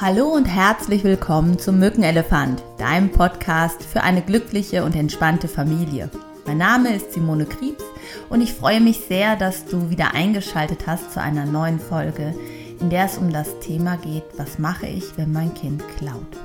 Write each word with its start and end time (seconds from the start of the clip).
Hallo 0.00 0.26
und 0.26 0.46
herzlich 0.46 1.04
willkommen 1.04 1.56
zum 1.60 1.78
Mückenelefant, 1.78 2.64
deinem 2.78 3.12
Podcast 3.12 3.80
für 3.84 4.02
eine 4.02 4.22
glückliche 4.22 4.82
und 4.82 4.96
entspannte 4.96 5.46
Familie. 5.46 6.10
Mein 6.44 6.58
Name 6.58 6.96
ist 6.96 7.12
Simone 7.12 7.46
Kriebs 7.46 7.84
und 8.28 8.40
ich 8.40 8.52
freue 8.52 8.80
mich 8.80 9.02
sehr, 9.02 9.36
dass 9.36 9.66
du 9.66 9.90
wieder 9.90 10.12
eingeschaltet 10.12 10.88
hast 10.88 11.12
zu 11.12 11.22
einer 11.22 11.46
neuen 11.46 11.78
Folge, 11.78 12.34
in 12.80 12.90
der 12.90 13.04
es 13.04 13.18
um 13.18 13.32
das 13.32 13.60
Thema 13.60 13.96
geht, 13.96 14.24
was 14.36 14.58
mache 14.58 14.86
ich, 14.88 15.16
wenn 15.16 15.32
mein 15.32 15.54
Kind 15.54 15.80
klaut. 15.96 16.40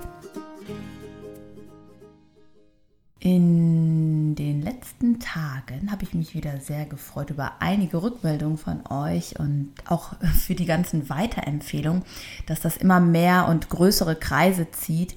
In 3.19 4.08
den 4.35 4.61
letzten 4.61 5.19
Tagen 5.19 5.91
habe 5.91 6.03
ich 6.03 6.13
mich 6.13 6.33
wieder 6.33 6.59
sehr 6.59 6.85
gefreut 6.85 7.29
über 7.29 7.53
einige 7.59 8.01
Rückmeldungen 8.01 8.57
von 8.57 8.85
euch 8.87 9.39
und 9.39 9.73
auch 9.85 10.13
für 10.39 10.55
die 10.55 10.65
ganzen 10.65 11.09
Weiterempfehlungen, 11.09 12.03
dass 12.45 12.59
das 12.59 12.77
immer 12.77 12.99
mehr 12.99 13.47
und 13.47 13.69
größere 13.69 14.15
Kreise 14.15 14.71
zieht. 14.71 15.15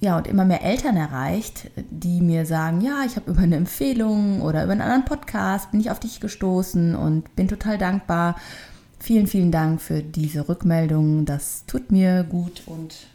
Ja, 0.00 0.16
und 0.16 0.26
immer 0.26 0.44
mehr 0.44 0.62
Eltern 0.62 0.96
erreicht, 0.96 1.70
die 1.76 2.20
mir 2.20 2.44
sagen, 2.44 2.80
ja, 2.80 3.04
ich 3.06 3.14
habe 3.14 3.30
über 3.30 3.42
eine 3.42 3.56
Empfehlung 3.56 4.42
oder 4.42 4.64
über 4.64 4.72
einen 4.72 4.80
anderen 4.80 5.04
Podcast 5.04 5.70
bin 5.70 5.80
ich 5.80 5.92
auf 5.92 6.00
dich 6.00 6.18
gestoßen 6.18 6.96
und 6.96 7.36
bin 7.36 7.46
total 7.46 7.78
dankbar. 7.78 8.36
Vielen, 8.98 9.28
vielen 9.28 9.52
Dank 9.52 9.80
für 9.80 10.02
diese 10.02 10.48
Rückmeldungen. 10.48 11.24
Das 11.24 11.66
tut 11.66 11.92
mir 11.92 12.24
gut 12.24 12.62
und 12.66 13.06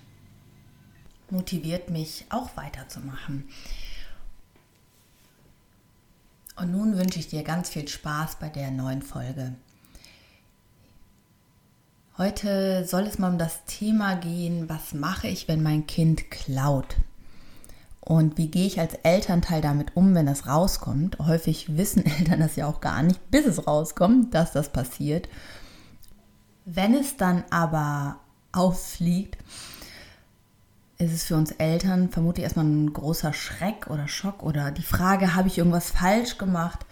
motiviert 1.29 1.89
mich 1.89 2.25
auch 2.29 2.55
weiterzumachen. 2.55 3.45
Und 6.57 6.71
nun 6.71 6.97
wünsche 6.97 7.19
ich 7.19 7.27
dir 7.27 7.43
ganz 7.43 7.69
viel 7.69 7.87
Spaß 7.87 8.37
bei 8.39 8.49
der 8.49 8.71
neuen 8.71 9.03
Folge. 9.03 9.53
Heute 12.17 12.83
soll 12.83 13.03
es 13.03 13.19
mal 13.19 13.31
um 13.31 13.37
das 13.37 13.63
Thema 13.65 14.15
gehen, 14.15 14.67
was 14.67 14.95
mache 14.95 15.27
ich, 15.27 15.47
wenn 15.47 15.61
mein 15.61 15.85
Kind 15.85 16.31
klaut? 16.31 16.97
Und 18.01 18.39
wie 18.39 18.47
gehe 18.47 18.65
ich 18.65 18.79
als 18.79 18.95
Elternteil 19.03 19.61
damit 19.61 19.95
um, 19.95 20.15
wenn 20.15 20.25
das 20.25 20.47
rauskommt? 20.47 21.19
Häufig 21.19 21.77
wissen 21.77 22.03
Eltern 22.19 22.39
das 22.39 22.55
ja 22.55 22.65
auch 22.65 22.81
gar 22.81 23.03
nicht, 23.03 23.29
bis 23.29 23.45
es 23.45 23.67
rauskommt, 23.67 24.33
dass 24.33 24.51
das 24.51 24.69
passiert. 24.69 25.29
Wenn 26.65 26.95
es 26.95 27.17
dann 27.17 27.43
aber 27.51 28.19
auffliegt, 28.51 29.37
ist 30.97 31.13
es 31.13 31.23
für 31.25 31.35
uns 31.35 31.51
Eltern 31.51 32.09
vermutlich 32.09 32.43
erstmal 32.43 32.65
ein 32.65 32.91
großer 32.91 33.33
Schreck 33.33 33.87
oder 33.89 34.07
Schock 34.07 34.41
oder 34.43 34.71
die 34.71 34.81
Frage, 34.81 35.35
habe 35.35 35.47
ich 35.47 35.57
irgendwas 35.57 35.91
falsch 35.91 36.37
gemacht? 36.37 36.85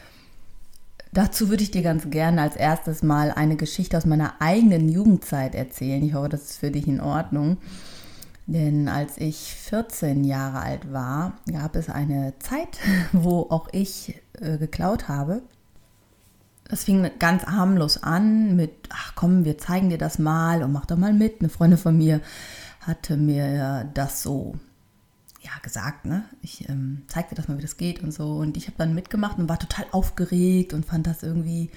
Dazu 1.11 1.49
würde 1.49 1.63
ich 1.63 1.71
dir 1.71 1.81
ganz 1.81 2.09
gerne 2.09 2.41
als 2.41 2.55
erstes 2.55 3.01
mal 3.01 3.31
eine 3.31 3.55
Geschichte 3.55 3.97
aus 3.97 4.05
meiner 4.05 4.33
eigenen 4.39 4.89
Jugendzeit 4.89 5.55
erzählen. 5.55 6.03
Ich 6.03 6.13
hoffe, 6.13 6.29
das 6.29 6.41
ist 6.41 6.57
für 6.57 6.71
dich 6.71 6.87
in 6.87 6.99
Ordnung. 6.99 7.57
Denn 8.47 8.89
als 8.89 9.17
ich 9.17 9.37
14 9.55 10.23
Jahre 10.23 10.59
alt 10.59 10.91
war, 10.91 11.33
gab 11.51 11.75
es 11.75 11.89
eine 11.89 12.33
Zeit, 12.39 12.77
wo 13.11 13.47
auch 13.49 13.69
ich 13.71 14.21
äh, 14.39 14.57
geklaut 14.57 15.07
habe. 15.07 15.41
Das 16.67 16.83
fing 16.83 17.09
ganz 17.17 17.45
harmlos 17.45 18.01
an 18.03 18.55
mit, 18.55 18.71
ach 18.89 19.13
komm, 19.15 19.45
wir 19.45 19.57
zeigen 19.57 19.89
dir 19.89 19.97
das 19.97 20.19
mal 20.19 20.63
und 20.63 20.71
mach 20.71 20.85
doch 20.85 20.97
mal 20.97 21.13
mit. 21.13 21.39
Eine 21.39 21.49
Freundin 21.49 21.79
von 21.79 21.97
mir 21.97 22.21
hatte 22.87 23.17
mir 23.17 23.89
das 23.93 24.21
so 24.21 24.55
ja, 25.45 25.51
gesagt, 25.61 26.05
ne? 26.05 26.25
Ich 26.41 26.67
ähm, 26.69 27.03
zeigte 27.07 27.35
das 27.35 27.47
mal, 27.47 27.57
wie 27.57 27.61
das 27.61 27.77
geht 27.77 28.01
und 28.01 28.11
so. 28.11 28.37
Und 28.37 28.57
ich 28.57 28.65
habe 28.65 28.77
dann 28.77 28.95
mitgemacht 28.95 29.37
und 29.37 29.47
war 29.47 29.59
total 29.59 29.85
aufgeregt 29.91 30.73
und 30.73 30.85
fand 30.85 31.05
das 31.05 31.21
irgendwie, 31.21 31.69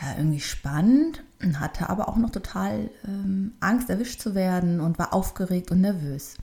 ja, 0.00 0.14
irgendwie 0.16 0.40
spannend 0.40 1.22
und 1.40 1.60
hatte 1.60 1.88
aber 1.88 2.08
auch 2.08 2.16
noch 2.16 2.30
total 2.30 2.90
ähm, 3.06 3.52
Angst, 3.60 3.88
erwischt 3.90 4.20
zu 4.20 4.34
werden 4.34 4.80
und 4.80 4.98
war 4.98 5.14
aufgeregt 5.14 5.70
und 5.70 5.82
nervös. 5.82 6.36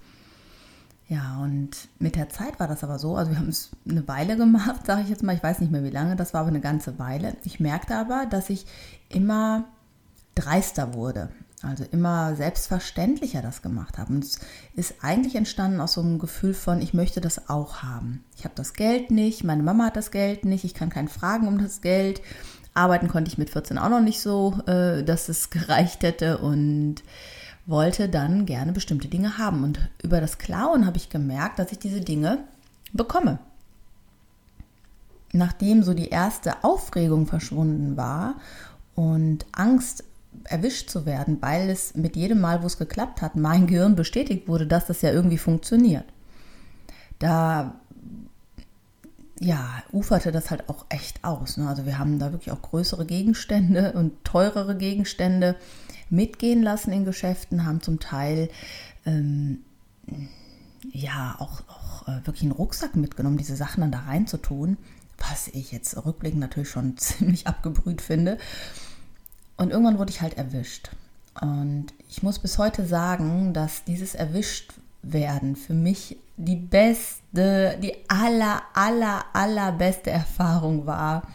Ja, 1.09 1.39
und 1.39 1.89
mit 1.99 2.15
der 2.15 2.29
Zeit 2.29 2.61
war 2.61 2.69
das 2.69 2.85
aber 2.85 2.97
so, 2.97 3.17
also 3.17 3.31
wir 3.31 3.37
haben 3.37 3.49
es 3.49 3.71
eine 3.89 4.07
Weile 4.07 4.37
gemacht, 4.37 4.85
sage 4.85 5.01
ich 5.01 5.09
jetzt 5.09 5.23
mal, 5.23 5.35
ich 5.35 5.43
weiß 5.43 5.59
nicht 5.59 5.71
mehr 5.71 5.83
wie 5.83 5.89
lange, 5.89 6.15
das 6.15 6.33
war 6.33 6.41
aber 6.41 6.49
eine 6.49 6.61
ganze 6.61 6.97
Weile. 6.97 7.35
Ich 7.43 7.59
merkte 7.59 7.97
aber, 7.97 8.25
dass 8.25 8.49
ich 8.49 8.65
immer 9.09 9.65
dreister 10.35 10.93
wurde 10.93 11.29
also 11.63 11.83
immer 11.91 12.35
selbstverständlicher 12.35 13.41
das 13.41 13.61
gemacht 13.61 13.97
habe. 13.97 14.13
Und 14.13 14.23
es 14.23 14.39
ist 14.75 14.95
eigentlich 15.01 15.35
entstanden 15.35 15.79
aus 15.79 15.93
so 15.93 16.01
einem 16.01 16.19
Gefühl 16.19 16.53
von, 16.53 16.81
ich 16.81 16.93
möchte 16.93 17.21
das 17.21 17.49
auch 17.49 17.83
haben. 17.83 18.23
Ich 18.37 18.43
habe 18.43 18.55
das 18.55 18.73
Geld 18.73 19.11
nicht, 19.11 19.43
meine 19.43 19.63
Mama 19.63 19.85
hat 19.85 19.95
das 19.95 20.11
Geld 20.11 20.45
nicht, 20.45 20.63
ich 20.63 20.73
kann 20.73 20.89
keinen 20.89 21.07
fragen 21.07 21.47
um 21.47 21.57
das 21.59 21.81
Geld. 21.81 22.21
Arbeiten 22.73 23.09
konnte 23.09 23.29
ich 23.29 23.37
mit 23.37 23.49
14 23.49 23.77
auch 23.77 23.89
noch 23.89 24.01
nicht 24.01 24.21
so, 24.21 24.59
äh, 24.65 25.03
dass 25.03 25.29
es 25.29 25.49
gereicht 25.51 26.03
hätte 26.03 26.39
und 26.39 27.03
wollte 27.65 28.09
dann 28.09 28.45
gerne 28.45 28.71
bestimmte 28.71 29.07
Dinge 29.07 29.37
haben. 29.37 29.63
Und 29.63 29.79
über 30.01 30.19
das 30.19 30.37
Klauen 30.37 30.85
habe 30.85 30.97
ich 30.97 31.09
gemerkt, 31.09 31.59
dass 31.59 31.71
ich 31.71 31.79
diese 31.79 32.01
Dinge 32.01 32.39
bekomme. 32.91 33.39
Nachdem 35.33 35.83
so 35.83 35.93
die 35.93 36.09
erste 36.09 36.63
Aufregung 36.63 37.27
verschwunden 37.27 37.95
war 37.95 38.35
und 38.95 39.45
Angst 39.53 40.03
erwischt 40.45 40.89
zu 40.89 41.05
werden, 41.05 41.41
weil 41.41 41.69
es 41.69 41.95
mit 41.95 42.15
jedem 42.15 42.41
Mal, 42.41 42.63
wo 42.63 42.67
es 42.67 42.77
geklappt 42.77 43.21
hat, 43.21 43.35
mein 43.35 43.67
Gehirn 43.67 43.95
bestätigt 43.95 44.47
wurde, 44.47 44.67
dass 44.67 44.87
das 44.87 45.01
ja 45.01 45.11
irgendwie 45.11 45.37
funktioniert. 45.37 46.05
Da 47.19 47.75
ja, 49.41 49.81
uferte 49.91 50.31
das 50.31 50.51
halt 50.51 50.69
auch 50.69 50.85
echt 50.89 51.23
aus. 51.23 51.57
Ne? 51.57 51.67
Also 51.67 51.87
wir 51.87 51.97
haben 51.97 52.19
da 52.19 52.31
wirklich 52.31 52.51
auch 52.51 52.61
größere 52.61 53.07
Gegenstände 53.07 53.91
und 53.95 54.23
teurere 54.23 54.77
Gegenstände 54.77 55.55
mitgehen 56.09 56.61
lassen 56.61 56.91
in 56.91 57.05
Geschäften, 57.05 57.65
haben 57.65 57.81
zum 57.81 57.99
Teil 57.99 58.49
ähm, 59.05 59.61
ja 60.91 61.35
auch, 61.39 61.61
auch 61.67 62.07
äh, 62.07 62.25
wirklich 62.25 62.43
einen 62.43 62.51
Rucksack 62.51 62.95
mitgenommen, 62.95 63.37
diese 63.37 63.55
Sachen 63.55 63.81
dann 63.81 63.91
da 63.91 64.01
reinzutun, 64.01 64.77
was 65.17 65.47
ich 65.47 65.71
jetzt 65.71 65.97
rückblickend 66.05 66.39
natürlich 66.39 66.69
schon 66.69 66.97
ziemlich 66.97 67.47
abgebrüht 67.47 68.01
finde. 68.01 68.37
Und 69.61 69.69
irgendwann 69.69 69.99
wurde 69.99 70.09
ich 70.09 70.21
halt 70.21 70.39
erwischt. 70.39 70.89
Und 71.39 71.93
ich 72.09 72.23
muss 72.23 72.39
bis 72.39 72.57
heute 72.57 72.83
sagen, 72.83 73.53
dass 73.53 73.83
dieses 73.83 74.15
Erwischtwerden 74.15 75.55
für 75.55 75.75
mich 75.75 76.17
die 76.35 76.55
beste, 76.55 77.77
die 77.77 77.93
aller, 78.07 78.63
aller, 78.73 79.23
allerbeste 79.33 80.09
Erfahrung 80.09 80.87
war, 80.87 81.27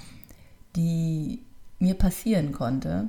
die 0.75 1.41
mir 1.79 1.95
passieren 1.95 2.51
konnte. 2.51 3.09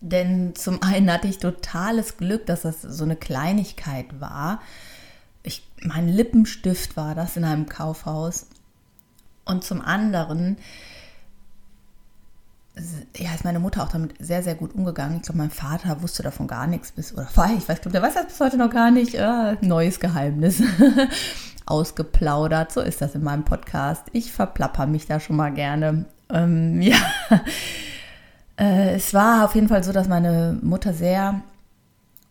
Denn 0.00 0.56
zum 0.56 0.82
einen 0.82 1.12
hatte 1.12 1.28
ich 1.28 1.38
totales 1.38 2.16
Glück, 2.16 2.46
dass 2.46 2.62
das 2.62 2.82
so 2.82 3.04
eine 3.04 3.14
Kleinigkeit 3.14 4.20
war. 4.20 4.62
Ich, 5.44 5.64
mein 5.80 6.08
Lippenstift 6.08 6.96
war 6.96 7.14
das 7.14 7.36
in 7.36 7.44
einem 7.44 7.66
Kaufhaus. 7.66 8.48
Und 9.44 9.62
zum 9.62 9.80
anderen 9.80 10.56
ja, 13.16 13.32
ist 13.34 13.44
meine 13.44 13.60
Mutter 13.60 13.82
auch 13.82 13.88
damit 13.88 14.14
sehr, 14.18 14.42
sehr 14.42 14.54
gut 14.54 14.74
umgegangen. 14.74 15.16
Ich 15.18 15.22
glaube, 15.22 15.38
mein 15.38 15.50
Vater 15.50 16.02
wusste 16.02 16.22
davon 16.22 16.48
gar 16.48 16.66
nichts 16.66 16.90
bis, 16.92 17.12
oder 17.12 17.28
ich 17.28 17.68
weiß, 17.68 17.80
glaube, 17.80 17.92
der 17.92 18.02
weiß 18.02 18.14
das 18.14 18.26
bis 18.26 18.40
heute 18.40 18.56
noch 18.56 18.70
gar 18.70 18.90
nicht. 18.90 19.14
Äh, 19.14 19.56
neues 19.60 20.00
Geheimnis. 20.00 20.62
Ausgeplaudert. 21.66 22.72
So 22.72 22.80
ist 22.80 23.00
das 23.00 23.14
in 23.14 23.22
meinem 23.22 23.44
Podcast. 23.44 24.02
Ich 24.12 24.32
verplapper 24.32 24.86
mich 24.86 25.06
da 25.06 25.20
schon 25.20 25.36
mal 25.36 25.52
gerne. 25.52 26.06
Ähm, 26.28 26.82
ja. 26.82 26.96
Äh, 28.58 28.94
es 28.94 29.14
war 29.14 29.44
auf 29.44 29.54
jeden 29.54 29.68
Fall 29.68 29.84
so, 29.84 29.92
dass 29.92 30.08
meine 30.08 30.58
Mutter 30.62 30.92
sehr 30.92 31.42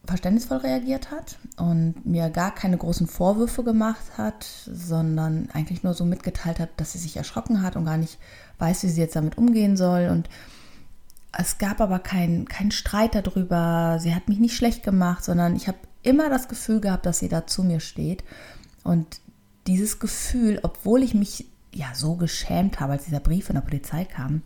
verständnisvoll 0.05 0.57
reagiert 0.57 1.11
hat 1.11 1.37
und 1.55 2.05
mir 2.05 2.29
gar 2.29 2.53
keine 2.53 2.77
großen 2.77 3.07
Vorwürfe 3.07 3.63
gemacht 3.63 4.03
hat, 4.17 4.45
sondern 4.65 5.47
eigentlich 5.53 5.83
nur 5.83 5.93
so 5.93 6.03
mitgeteilt 6.03 6.59
hat, 6.59 6.69
dass 6.75 6.91
sie 6.91 6.99
sich 6.99 7.15
erschrocken 7.15 7.61
hat 7.61 7.77
und 7.77 7.85
gar 7.85 7.97
nicht 7.97 8.17
weiß, 8.59 8.83
wie 8.83 8.89
sie 8.89 8.99
jetzt 8.99 9.15
damit 9.15 9.37
umgehen 9.37 9.77
soll. 9.77 10.09
Und 10.11 10.27
es 11.37 11.57
gab 11.57 11.81
aber 11.81 11.99
keinen 11.99 12.47
kein 12.47 12.71
Streit 12.71 13.15
darüber. 13.15 13.97
Sie 13.99 14.13
hat 14.13 14.29
mich 14.29 14.39
nicht 14.39 14.55
schlecht 14.55 14.83
gemacht, 14.83 15.23
sondern 15.23 15.55
ich 15.55 15.67
habe 15.67 15.77
immer 16.03 16.29
das 16.29 16.47
Gefühl 16.47 16.79
gehabt, 16.79 17.05
dass 17.05 17.19
sie 17.19 17.29
da 17.29 17.47
zu 17.47 17.63
mir 17.63 17.79
steht. 17.79 18.23
Und 18.83 19.19
dieses 19.67 19.99
Gefühl, 19.99 20.59
obwohl 20.63 21.01
ich 21.01 21.13
mich 21.13 21.45
ja 21.73 21.87
so 21.95 22.15
geschämt 22.15 22.79
habe, 22.79 22.93
als 22.93 23.05
dieser 23.05 23.19
Brief 23.19 23.47
von 23.47 23.55
der 23.55 23.61
Polizei 23.61 24.05
kam, 24.05 24.43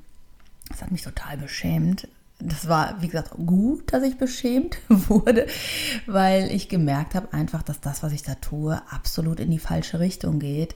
das 0.69 0.81
hat 0.81 0.91
mich 0.91 1.01
total 1.01 1.37
beschämt, 1.37 2.07
das 2.39 2.67
war, 2.67 3.01
wie 3.01 3.07
gesagt, 3.07 3.31
gut, 3.31 3.91
dass 3.91 4.03
ich 4.03 4.17
beschämt 4.17 4.77
wurde, 4.89 5.47
weil 6.05 6.51
ich 6.51 6.69
gemerkt 6.69 7.15
habe 7.15 7.33
einfach, 7.33 7.63
dass 7.63 7.81
das, 7.81 8.03
was 8.03 8.13
ich 8.13 8.23
da 8.23 8.35
tue, 8.35 8.79
absolut 8.91 9.39
in 9.39 9.49
die 9.49 9.59
falsche 9.59 9.99
Richtung 9.99 10.39
geht. 10.39 10.75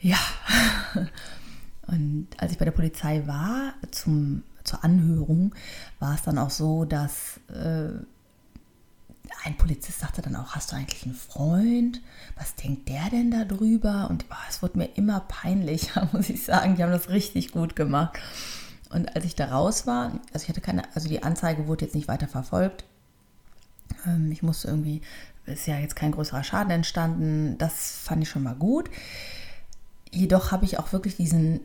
Ja. 0.00 0.18
Und 1.88 2.28
als 2.38 2.52
ich 2.52 2.58
bei 2.58 2.64
der 2.64 2.72
Polizei 2.72 3.26
war, 3.26 3.74
zum, 3.90 4.42
zur 4.66 4.84
Anhörung, 4.84 5.54
war 5.98 6.14
es 6.14 6.22
dann 6.22 6.38
auch 6.38 6.50
so, 6.50 6.84
dass 6.84 7.40
äh, 7.48 7.90
ein 9.44 9.56
Polizist 9.56 10.00
sagte 10.00 10.22
dann 10.22 10.36
auch, 10.36 10.54
hast 10.54 10.72
du 10.72 10.76
eigentlich 10.76 11.04
einen 11.04 11.14
Freund? 11.14 12.00
Was 12.36 12.54
denkt 12.54 12.88
der 12.88 13.08
denn 13.10 13.30
darüber? 13.30 14.08
Und 14.10 14.24
oh, 14.30 14.34
es 14.48 14.62
wurde 14.62 14.78
mir 14.78 14.88
immer 14.96 15.20
peinlicher, 15.20 16.08
muss 16.12 16.30
ich 16.30 16.44
sagen. 16.44 16.76
Die 16.76 16.82
haben 16.82 16.92
das 16.92 17.08
richtig 17.08 17.52
gut 17.52 17.76
gemacht. 17.76 18.18
Und 18.90 19.14
als 19.16 19.24
ich 19.24 19.34
da 19.34 19.46
raus 19.46 19.86
war, 19.86 20.12
also 20.32 20.44
ich 20.44 20.48
hatte 20.48 20.60
keine, 20.60 20.82
also 20.94 21.08
die 21.08 21.22
Anzeige 21.22 21.66
wurde 21.66 21.84
jetzt 21.84 21.94
nicht 21.94 22.08
weiter 22.08 22.28
verfolgt. 22.28 22.84
Ähm, 24.06 24.30
ich 24.30 24.42
musste 24.42 24.68
irgendwie, 24.68 25.02
ist 25.46 25.66
ja 25.66 25.78
jetzt 25.78 25.96
kein 25.96 26.12
größerer 26.12 26.44
Schaden 26.44 26.70
entstanden, 26.70 27.58
das 27.58 27.98
fand 28.02 28.22
ich 28.22 28.28
schon 28.28 28.42
mal 28.42 28.54
gut. 28.54 28.90
Jedoch 30.10 30.52
habe 30.52 30.64
ich 30.64 30.78
auch 30.78 30.92
wirklich 30.92 31.16
diesen 31.16 31.60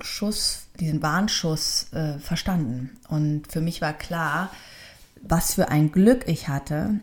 Schuss, 0.00 0.66
diesen 0.80 1.02
Warnschuss 1.02 1.92
äh, 1.92 2.18
verstanden. 2.18 2.98
Und 3.08 3.50
für 3.50 3.60
mich 3.60 3.80
war 3.80 3.92
klar, 3.92 4.50
was 5.22 5.54
für 5.54 5.68
ein 5.68 5.92
Glück 5.92 6.26
ich 6.26 6.48
hatte. 6.48 7.00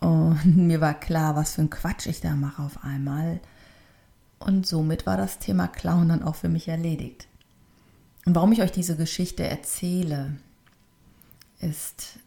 Und 0.00 0.44
mir 0.56 0.80
war 0.80 0.94
klar, 0.94 1.36
was 1.36 1.54
für 1.54 1.62
ein 1.62 1.70
Quatsch 1.70 2.06
ich 2.06 2.20
da 2.20 2.34
mache 2.34 2.62
auf 2.62 2.82
einmal. 2.84 3.40
Und 4.38 4.66
somit 4.66 5.06
war 5.06 5.16
das 5.16 5.38
Thema 5.38 5.68
Klauen 5.68 6.08
dann 6.08 6.22
auch 6.22 6.34
für 6.34 6.48
mich 6.48 6.68
erledigt. 6.68 7.26
Und 8.26 8.34
warum 8.34 8.52
ich 8.52 8.62
euch 8.62 8.72
diese 8.72 8.96
Geschichte 8.96 9.44
erzähle, 9.44 10.32
ist, 11.60 12.18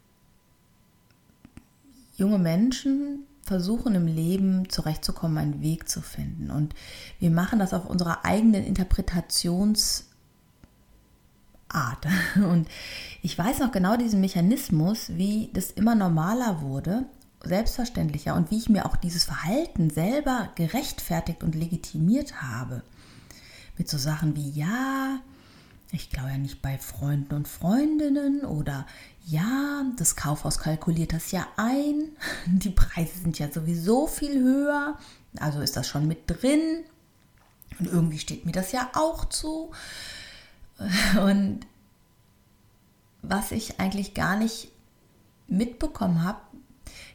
junge 2.16 2.40
Menschen 2.40 3.26
versuchen 3.48 3.96
im 3.96 4.06
Leben 4.06 4.70
zurechtzukommen, 4.70 5.38
einen 5.38 5.62
Weg 5.62 5.90
zu 5.90 6.02
finden. 6.02 6.52
Und 6.52 6.76
wir 7.20 7.32
machen 7.32 7.60
das 7.60 7.74
auf 7.74 7.90
unserer 7.90 8.26
eigenen 8.26 8.64
Interpretationsart. 8.64 10.06
Und 12.36 12.68
ich 13.22 13.38
weiß 13.38 13.60
noch 13.60 13.72
genau 13.72 13.98
diesen 13.98 14.22
Mechanismus, 14.22 15.10
wie 15.16 15.50
das 15.54 15.72
immer 15.72 15.96
normaler 15.96 16.62
wurde, 16.62 17.06
selbstverständlicher 17.44 18.36
und 18.36 18.52
wie 18.52 18.58
ich 18.58 18.68
mir 18.68 18.86
auch 18.86 18.96
dieses 18.96 19.24
Verhalten 19.24 19.90
selber 19.90 20.50
gerechtfertigt 20.56 21.44
und 21.44 21.56
legitimiert 21.56 22.42
habe. 22.42 22.84
Mit 23.78 23.88
so 23.90 23.98
Sachen 23.98 24.36
wie, 24.36 24.50
ja, 24.50 25.20
ich 25.92 26.10
glaube 26.10 26.30
ja 26.30 26.38
nicht 26.38 26.62
bei 26.62 26.78
Freunden 26.78 27.34
und 27.36 27.48
Freundinnen 27.48 28.42
oder 28.42 28.86
ja, 29.28 29.84
das 29.98 30.16
Kaufhaus 30.16 30.58
kalkuliert 30.58 31.12
das 31.12 31.32
ja 31.32 31.46
ein. 31.58 32.10
Die 32.46 32.70
Preise 32.70 33.20
sind 33.20 33.38
ja 33.38 33.52
sowieso 33.52 34.08
viel 34.08 34.42
höher. 34.42 34.98
Also 35.40 35.60
ist 35.60 35.76
das 35.76 35.88
schon 35.88 36.08
mit 36.08 36.24
drin. 36.28 36.84
Und 37.78 37.88
irgendwie 37.88 38.20
steht 38.20 38.46
mir 38.46 38.54
das 38.54 38.72
ja 38.72 38.90
auch 38.94 39.26
zu. 39.26 39.72
Und 41.22 41.60
was 43.22 43.52
ich 43.52 43.82
eigentlich 43.82 44.14
gar 44.14 44.38
nicht 44.38 44.72
mitbekommen 45.48 46.24
habe, 46.24 46.40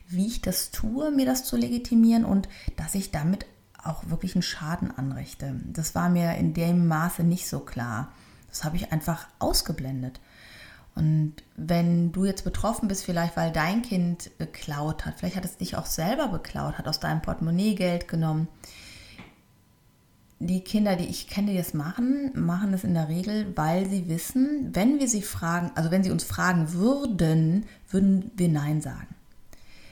wie 0.09 0.26
ich 0.26 0.43
das 0.43 0.70
tue, 0.70 1.11
mir 1.11 1.25
das 1.25 1.44
zu 1.44 1.56
legitimieren 1.56 2.26
und 2.26 2.49
dass 2.76 2.94
ich 2.94 3.11
damit 3.11 3.47
auch 3.82 4.11
wirklich 4.11 4.35
einen 4.35 4.43
Schaden 4.43 4.91
anrichte. 4.91 5.59
Das 5.73 5.94
war 5.94 6.11
mir 6.11 6.35
in 6.35 6.53
dem 6.53 6.87
Maße 6.87 7.23
nicht 7.23 7.49
so 7.49 7.61
klar. 7.61 8.12
Das 8.49 8.64
habe 8.64 8.76
ich 8.76 8.93
einfach 8.93 9.26
ausgeblendet. 9.38 10.20
Und 10.94 11.35
wenn 11.56 12.12
du 12.12 12.25
jetzt 12.25 12.44
betroffen 12.44 12.89
bist, 12.89 13.05
vielleicht 13.05 13.37
weil 13.37 13.50
dein 13.50 13.83
Kind 13.83 14.31
geklaut 14.39 15.06
hat, 15.06 15.15
vielleicht 15.19 15.37
hat 15.37 15.44
es 15.44 15.56
dich 15.56 15.77
auch 15.77 15.87
selber 15.87 16.29
beklaut, 16.29 16.77
hat 16.77 16.87
aus 16.87 17.00
deinem 17.00 17.23
Portemonnaie 17.23 17.75
Geld 17.75 18.09
genommen. 18.09 18.49
Die 20.39 20.61
Kinder, 20.61 20.97
die 20.97 21.06
ich 21.06 21.29
kenne, 21.29 21.53
die 21.53 21.56
das 21.56 21.73
machen, 21.73 22.33
machen 22.35 22.75
es 22.75 22.85
in 22.85 22.94
der 22.94 23.09
Regel, 23.09 23.56
weil 23.56 23.89
sie 23.89 24.09
wissen, 24.09 24.71
wenn 24.73 24.99
wir 24.99 25.09
sie 25.09 25.23
fragen, 25.23 25.71
also 25.77 25.91
wenn 25.91 26.03
sie 26.03 26.11
uns 26.11 26.25
fragen 26.25 26.73
würden, 26.73 27.65
würden 27.88 28.31
wir 28.37 28.49
Nein 28.49 28.81
sagen. 28.81 29.15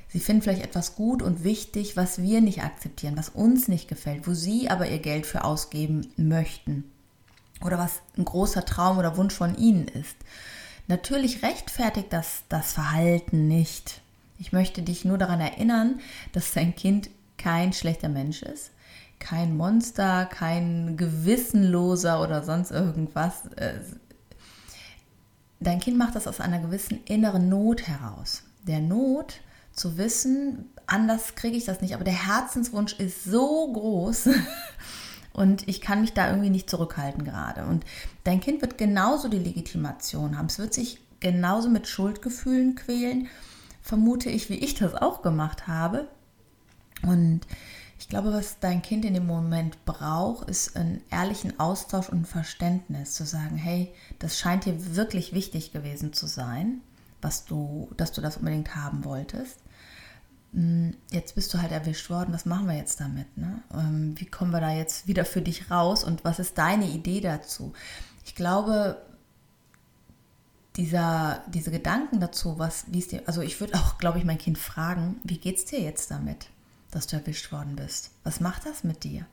Sie 0.08 0.19
finden 0.19 0.43
vielleicht 0.43 0.64
etwas 0.64 0.96
gut 0.96 1.23
und 1.23 1.44
wichtig, 1.44 1.96
was 1.96 2.20
wir 2.20 2.41
nicht 2.41 2.64
akzeptieren, 2.64 3.17
was 3.17 3.29
uns 3.29 3.69
nicht 3.69 3.88
gefällt, 3.88 4.26
wo 4.26 4.35
sie 4.35 4.69
aber 4.69 4.88
ihr 4.88 4.99
Geld 4.99 5.25
für 5.25 5.44
ausgeben 5.44 6.12
möchten 6.17 6.85
oder 7.64 7.79
was 7.79 8.00
ein 8.19 8.25
großer 8.25 8.64
Traum 8.64 8.99
oder 8.99 9.17
Wunsch 9.17 9.35
von 9.35 9.56
ihnen 9.56 9.87
ist. 9.87 10.17
Natürlich 10.90 11.44
rechtfertigt 11.44 12.12
das 12.12 12.42
das 12.48 12.72
Verhalten 12.72 13.46
nicht. 13.46 14.00
Ich 14.40 14.50
möchte 14.50 14.82
dich 14.82 15.04
nur 15.04 15.19
daran 15.19 15.38
erinnern, 15.40 16.00
dass 16.32 16.52
dein 16.52 16.75
Kind 16.75 17.10
kein 17.38 17.72
schlechter 17.72 18.08
Mensch 18.08 18.42
ist, 18.42 18.72
kein 19.20 19.56
Monster, 19.56 20.26
kein 20.26 20.96
gewissenloser 20.96 22.20
oder 22.20 22.42
sonst 22.42 22.72
irgendwas. 22.72 23.46
Äh, 23.54 23.75
dein 25.60 25.78
Kind 25.78 25.96
macht 25.96 26.16
das 26.16 26.26
aus 26.26 26.40
einer 26.40 26.58
gewissen 26.58 26.98
inneren 27.04 27.48
Not 27.48 27.86
heraus. 27.86 28.43
Der 28.66 28.81
Not 28.81 29.43
zu 29.70 29.96
wissen, 29.96 30.70
anders 30.88 31.36
kriege 31.36 31.56
ich 31.56 31.66
das 31.66 31.81
nicht, 31.82 31.94
aber 31.94 32.02
der 32.02 32.26
Herzenswunsch 32.26 32.94
ist 32.94 33.22
so 33.22 33.72
groß, 33.72 34.31
Und 35.32 35.69
ich 35.69 35.81
kann 35.81 36.00
mich 36.00 36.12
da 36.12 36.29
irgendwie 36.29 36.50
nicht 36.50 36.69
zurückhalten 36.69 37.25
gerade. 37.25 37.65
Und 37.65 37.85
dein 38.25 38.41
Kind 38.41 38.62
wird 38.62 38.79
genauso 38.79 39.29
die 39.29 39.38
Legitimation 39.38 40.37
haben. 40.37 40.47
Es 40.47 40.59
wird 40.59 40.75
sich 40.75 40.99
genauso 41.21 41.69
mit 41.69 41.87
Schuldgefühlen 41.87 42.75
quälen, 42.75 43.29
vermute 43.82 44.31
ich, 44.31 44.49
wie 44.50 44.59
ich 44.59 44.75
das 44.75 44.94
auch 44.94 45.23
gemacht 45.23 45.69
habe. 45.69 46.09
Und 47.03 47.43
ich 47.99 48.09
glaube, 48.09 48.32
was 48.32 48.59
dein 48.59 48.82
Kind 48.82 49.05
in 49.05 49.15
dem 49.15 49.27
Moment 49.27 49.85
braucht, 49.85 50.49
ist 50.49 50.75
einen 50.75 51.03
ehrlichen 51.11 51.61
Austausch 51.61 52.09
und 52.09 52.27
Verständnis, 52.27 53.12
zu 53.12 53.25
sagen, 53.25 53.56
hey, 53.56 53.93
das 54.19 54.38
scheint 54.38 54.65
dir 54.65 54.97
wirklich 54.97 55.32
wichtig 55.32 55.71
gewesen 55.71 56.12
zu 56.12 56.27
sein, 56.27 56.81
was 57.21 57.44
du, 57.44 57.91
dass 57.97 58.12
du 58.12 58.21
das 58.21 58.38
unbedingt 58.38 58.75
haben 58.75 59.05
wolltest. 59.05 59.59
Hm, 60.52 60.97
jetzt 61.11 61.35
bist 61.35 61.55
du 61.55 61.62
halt 61.62 61.73
erwischt 61.73 62.11
worden, 62.11 62.35
was 62.35 62.47
machen 62.47 62.67
wir 62.67 62.76
jetzt 62.76 63.00
damit? 63.00 63.37
Ne? 63.37 63.62
Ähm, 63.73 64.14
wie 64.19 64.26
kommen 64.26 64.50
wir 64.50 64.61
da 64.61 64.73
jetzt 64.73 65.06
wieder 65.06 65.25
für 65.25 65.43
dich 65.43 65.70
raus 65.70 66.02
und 66.05 66.25
was 66.25 66.38
ist 66.38 66.58
deine 66.58 66.87
Idee 66.87 67.20
dazu? 67.20 67.73
Ich 68.25 68.35
glaube, 68.35 69.00
dieser, 70.76 71.44
diese 71.49 71.70
Gedanken 71.70 72.20
dazu, 72.20 72.58
was, 72.58 72.85
wie 72.88 73.00
es 73.00 73.08
dir, 73.08 73.23
also 73.26 73.43
ich 73.43 73.61
würde 73.61 73.75
auch, 73.75 73.99
glaube 73.99 74.19
ich, 74.19 74.25
mein 74.25 74.38
Kind 74.38 74.58
fragen, 74.58 75.20
wie 75.25 75.38
geht 75.38 75.58
es 75.58 75.64
dir 75.64 75.81
jetzt 75.81 76.11
damit, 76.11 76.49
dass 76.91 77.06
du 77.06 77.17
erwischt 77.17 77.53
worden 77.53 77.76
bist? 77.76 78.11
Was 78.25 78.41
macht 78.41 78.67
das 78.67 78.85
mit 78.85 79.05
dir? 79.05 79.26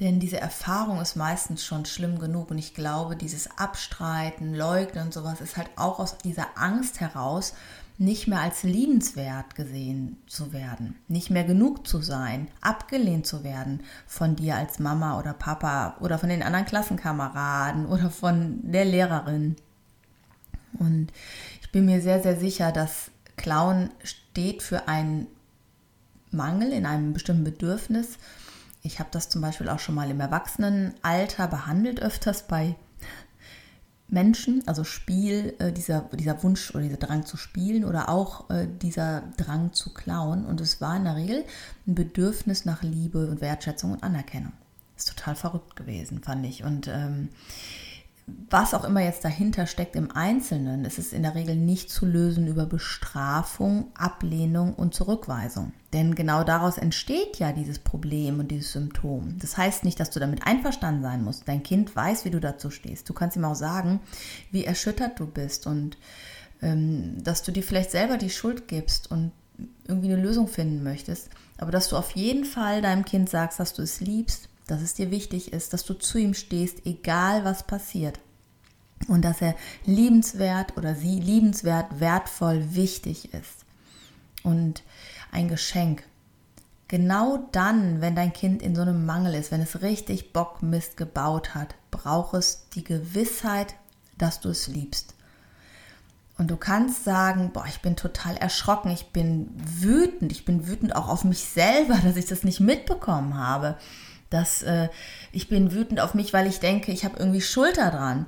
Denn 0.00 0.20
diese 0.20 0.40
Erfahrung 0.40 1.00
ist 1.00 1.16
meistens 1.16 1.64
schon 1.64 1.84
schlimm 1.84 2.20
genug 2.20 2.50
und 2.50 2.58
ich 2.58 2.74
glaube, 2.74 3.16
dieses 3.16 3.58
Abstreiten, 3.58 4.54
Leugnen 4.54 5.06
und 5.06 5.14
sowas 5.14 5.40
ist 5.40 5.56
halt 5.56 5.70
auch 5.76 5.98
aus 5.98 6.18
dieser 6.18 6.46
Angst 6.56 7.00
heraus, 7.00 7.54
nicht 8.00 8.28
mehr 8.28 8.40
als 8.40 8.62
liebenswert 8.62 9.56
gesehen 9.56 10.18
zu 10.28 10.52
werden, 10.52 10.94
nicht 11.08 11.30
mehr 11.30 11.42
genug 11.42 11.84
zu 11.88 12.00
sein, 12.00 12.46
abgelehnt 12.60 13.26
zu 13.26 13.42
werden 13.42 13.82
von 14.06 14.36
dir 14.36 14.54
als 14.54 14.78
Mama 14.78 15.18
oder 15.18 15.32
Papa 15.32 15.96
oder 15.98 16.16
von 16.16 16.28
den 16.28 16.44
anderen 16.44 16.64
Klassenkameraden 16.64 17.86
oder 17.86 18.10
von 18.10 18.60
der 18.62 18.84
Lehrerin. 18.84 19.56
Und 20.78 21.08
ich 21.60 21.72
bin 21.72 21.86
mir 21.86 22.00
sehr, 22.00 22.22
sehr 22.22 22.38
sicher, 22.38 22.70
dass 22.70 23.10
Clown 23.36 23.90
steht 24.04 24.62
für 24.62 24.86
einen 24.86 25.26
Mangel 26.30 26.72
in 26.72 26.86
einem 26.86 27.12
bestimmten 27.14 27.44
Bedürfnis. 27.44 28.18
Ich 28.88 29.00
habe 29.00 29.10
das 29.12 29.28
zum 29.28 29.42
Beispiel 29.42 29.68
auch 29.68 29.78
schon 29.78 29.94
mal 29.94 30.10
im 30.10 30.18
Erwachsenenalter 30.18 31.46
behandelt, 31.46 32.00
öfters 32.00 32.48
bei 32.48 32.74
Menschen, 34.08 34.62
also 34.66 34.82
Spiel, 34.82 35.54
äh, 35.58 35.72
dieser, 35.72 36.08
dieser 36.14 36.42
Wunsch 36.42 36.70
oder 36.70 36.84
dieser 36.84 36.96
Drang 36.96 37.26
zu 37.26 37.36
spielen 37.36 37.84
oder 37.84 38.08
auch 38.08 38.48
äh, 38.48 38.66
dieser 38.66 39.24
Drang 39.36 39.74
zu 39.74 39.92
klauen. 39.92 40.46
Und 40.46 40.62
es 40.62 40.80
war 40.80 40.96
in 40.96 41.04
der 41.04 41.16
Regel 41.16 41.44
ein 41.86 41.94
Bedürfnis 41.94 42.64
nach 42.64 42.82
Liebe 42.82 43.28
und 43.28 43.42
Wertschätzung 43.42 43.92
und 43.92 44.02
Anerkennung. 44.02 44.54
Ist 44.96 45.14
total 45.14 45.36
verrückt 45.36 45.76
gewesen, 45.76 46.22
fand 46.22 46.46
ich. 46.46 46.64
Und 46.64 46.88
ähm, 46.88 47.28
was 48.50 48.74
auch 48.74 48.84
immer 48.84 49.02
jetzt 49.02 49.24
dahinter 49.24 49.66
steckt 49.66 49.96
im 49.96 50.10
Einzelnen, 50.10 50.84
ist 50.84 50.98
es 50.98 51.12
in 51.12 51.22
der 51.22 51.34
Regel 51.34 51.56
nicht 51.56 51.90
zu 51.90 52.06
lösen 52.06 52.46
über 52.46 52.66
Bestrafung, 52.66 53.88
Ablehnung 53.94 54.74
und 54.74 54.94
Zurückweisung. 54.94 55.72
Denn 55.92 56.14
genau 56.14 56.44
daraus 56.44 56.78
entsteht 56.78 57.38
ja 57.38 57.52
dieses 57.52 57.78
Problem 57.78 58.40
und 58.40 58.50
dieses 58.50 58.72
Symptom. 58.72 59.36
Das 59.38 59.56
heißt 59.56 59.84
nicht, 59.84 60.00
dass 60.00 60.10
du 60.10 60.20
damit 60.20 60.46
einverstanden 60.46 61.02
sein 61.02 61.24
musst. 61.24 61.48
Dein 61.48 61.62
Kind 61.62 61.94
weiß, 61.94 62.24
wie 62.24 62.30
du 62.30 62.40
dazu 62.40 62.70
stehst. 62.70 63.08
Du 63.08 63.14
kannst 63.14 63.36
ihm 63.36 63.44
auch 63.44 63.54
sagen, 63.54 64.00
wie 64.50 64.64
erschüttert 64.64 65.18
du 65.20 65.26
bist 65.26 65.66
und 65.66 65.96
ähm, 66.62 67.22
dass 67.22 67.42
du 67.42 67.52
dir 67.52 67.62
vielleicht 67.62 67.90
selber 67.90 68.16
die 68.16 68.30
Schuld 68.30 68.68
gibst 68.68 69.10
und 69.10 69.32
irgendwie 69.86 70.12
eine 70.12 70.22
Lösung 70.22 70.48
finden 70.48 70.82
möchtest. 70.82 71.30
Aber 71.56 71.70
dass 71.70 71.88
du 71.88 71.96
auf 71.96 72.12
jeden 72.12 72.44
Fall 72.44 72.82
deinem 72.82 73.04
Kind 73.04 73.28
sagst, 73.28 73.58
dass 73.58 73.74
du 73.74 73.82
es 73.82 74.00
liebst, 74.00 74.47
dass 74.68 74.82
es 74.82 74.94
dir 74.94 75.10
wichtig 75.10 75.52
ist, 75.52 75.72
dass 75.72 75.84
du 75.84 75.94
zu 75.94 76.18
ihm 76.18 76.34
stehst, 76.34 76.86
egal 76.86 77.44
was 77.44 77.66
passiert. 77.66 78.20
Und 79.08 79.24
dass 79.24 79.40
er 79.40 79.54
liebenswert 79.84 80.76
oder 80.76 80.94
sie 80.94 81.20
liebenswert, 81.20 82.00
wertvoll, 82.00 82.74
wichtig 82.74 83.32
ist. 83.32 83.64
Und 84.42 84.82
ein 85.32 85.48
Geschenk. 85.48 86.04
Genau 86.86 87.48
dann, 87.52 88.00
wenn 88.00 88.14
dein 88.14 88.32
Kind 88.32 88.62
in 88.62 88.74
so 88.74 88.82
einem 88.82 89.06
Mangel 89.06 89.34
ist, 89.34 89.50
wenn 89.50 89.60
es 89.60 89.82
richtig 89.82 90.32
Bock 90.32 90.62
Mist 90.62 90.96
gebaut 90.96 91.54
hat, 91.54 91.74
braucht 91.90 92.34
es 92.34 92.68
die 92.74 92.84
Gewissheit, 92.84 93.74
dass 94.16 94.40
du 94.40 94.50
es 94.50 94.68
liebst. 94.68 95.14
Und 96.36 96.50
du 96.50 96.56
kannst 96.56 97.04
sagen, 97.04 97.50
boah, 97.52 97.66
ich 97.66 97.80
bin 97.80 97.96
total 97.96 98.36
erschrocken, 98.36 98.90
ich 98.90 99.08
bin 99.08 99.50
wütend, 99.56 100.30
ich 100.30 100.44
bin 100.44 100.68
wütend 100.68 100.94
auch 100.94 101.08
auf 101.08 101.24
mich 101.24 101.44
selber, 101.44 101.96
dass 102.02 102.16
ich 102.16 102.26
das 102.26 102.44
nicht 102.44 102.60
mitbekommen 102.60 103.36
habe 103.36 103.76
dass 104.30 104.62
äh, 104.62 104.88
ich 105.32 105.48
bin 105.48 105.72
wütend 105.72 106.00
auf 106.00 106.14
mich, 106.14 106.32
weil 106.32 106.46
ich 106.46 106.60
denke, 106.60 106.92
ich 106.92 107.04
habe 107.04 107.18
irgendwie 107.18 107.40
Schuld 107.40 107.76
daran. 107.76 108.26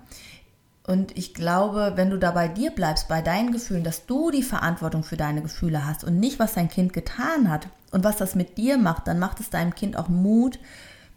Und 0.86 1.16
ich 1.16 1.34
glaube, 1.34 1.92
wenn 1.96 2.10
du 2.10 2.18
da 2.18 2.32
bei 2.32 2.48
dir 2.48 2.70
bleibst, 2.70 3.06
bei 3.06 3.22
deinen 3.22 3.52
Gefühlen, 3.52 3.84
dass 3.84 4.06
du 4.06 4.30
die 4.30 4.42
Verantwortung 4.42 5.04
für 5.04 5.16
deine 5.16 5.42
Gefühle 5.42 5.86
hast 5.86 6.04
und 6.04 6.18
nicht, 6.18 6.38
was 6.38 6.54
dein 6.54 6.68
Kind 6.68 6.92
getan 6.92 7.48
hat 7.48 7.68
und 7.92 8.02
was 8.02 8.16
das 8.16 8.34
mit 8.34 8.58
dir 8.58 8.78
macht, 8.78 9.06
dann 9.06 9.18
macht 9.18 9.40
es 9.40 9.50
deinem 9.50 9.74
Kind 9.74 9.96
auch 9.96 10.08
Mut, 10.08 10.58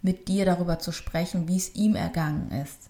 mit 0.02 0.28
dir 0.28 0.46
darüber 0.46 0.80
zu 0.80 0.92
sprechen, 0.92 1.48
wie 1.48 1.58
es 1.58 1.74
ihm 1.76 1.96
ergangen 1.96 2.52
ist. 2.52 2.90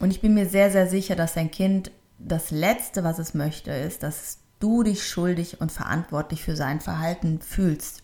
Und 0.00 0.10
ich 0.10 0.20
bin 0.20 0.34
mir 0.34 0.48
sehr, 0.48 0.70
sehr 0.70 0.88
sicher, 0.88 1.16
dass 1.16 1.34
dein 1.34 1.50
Kind 1.50 1.90
das 2.18 2.50
Letzte, 2.50 3.04
was 3.04 3.18
es 3.18 3.34
möchte, 3.34 3.72
ist, 3.72 4.02
dass 4.02 4.38
du 4.60 4.82
dich 4.82 5.06
schuldig 5.06 5.60
und 5.60 5.72
verantwortlich 5.72 6.42
für 6.42 6.56
sein 6.56 6.80
Verhalten 6.80 7.40
fühlst. 7.40 8.02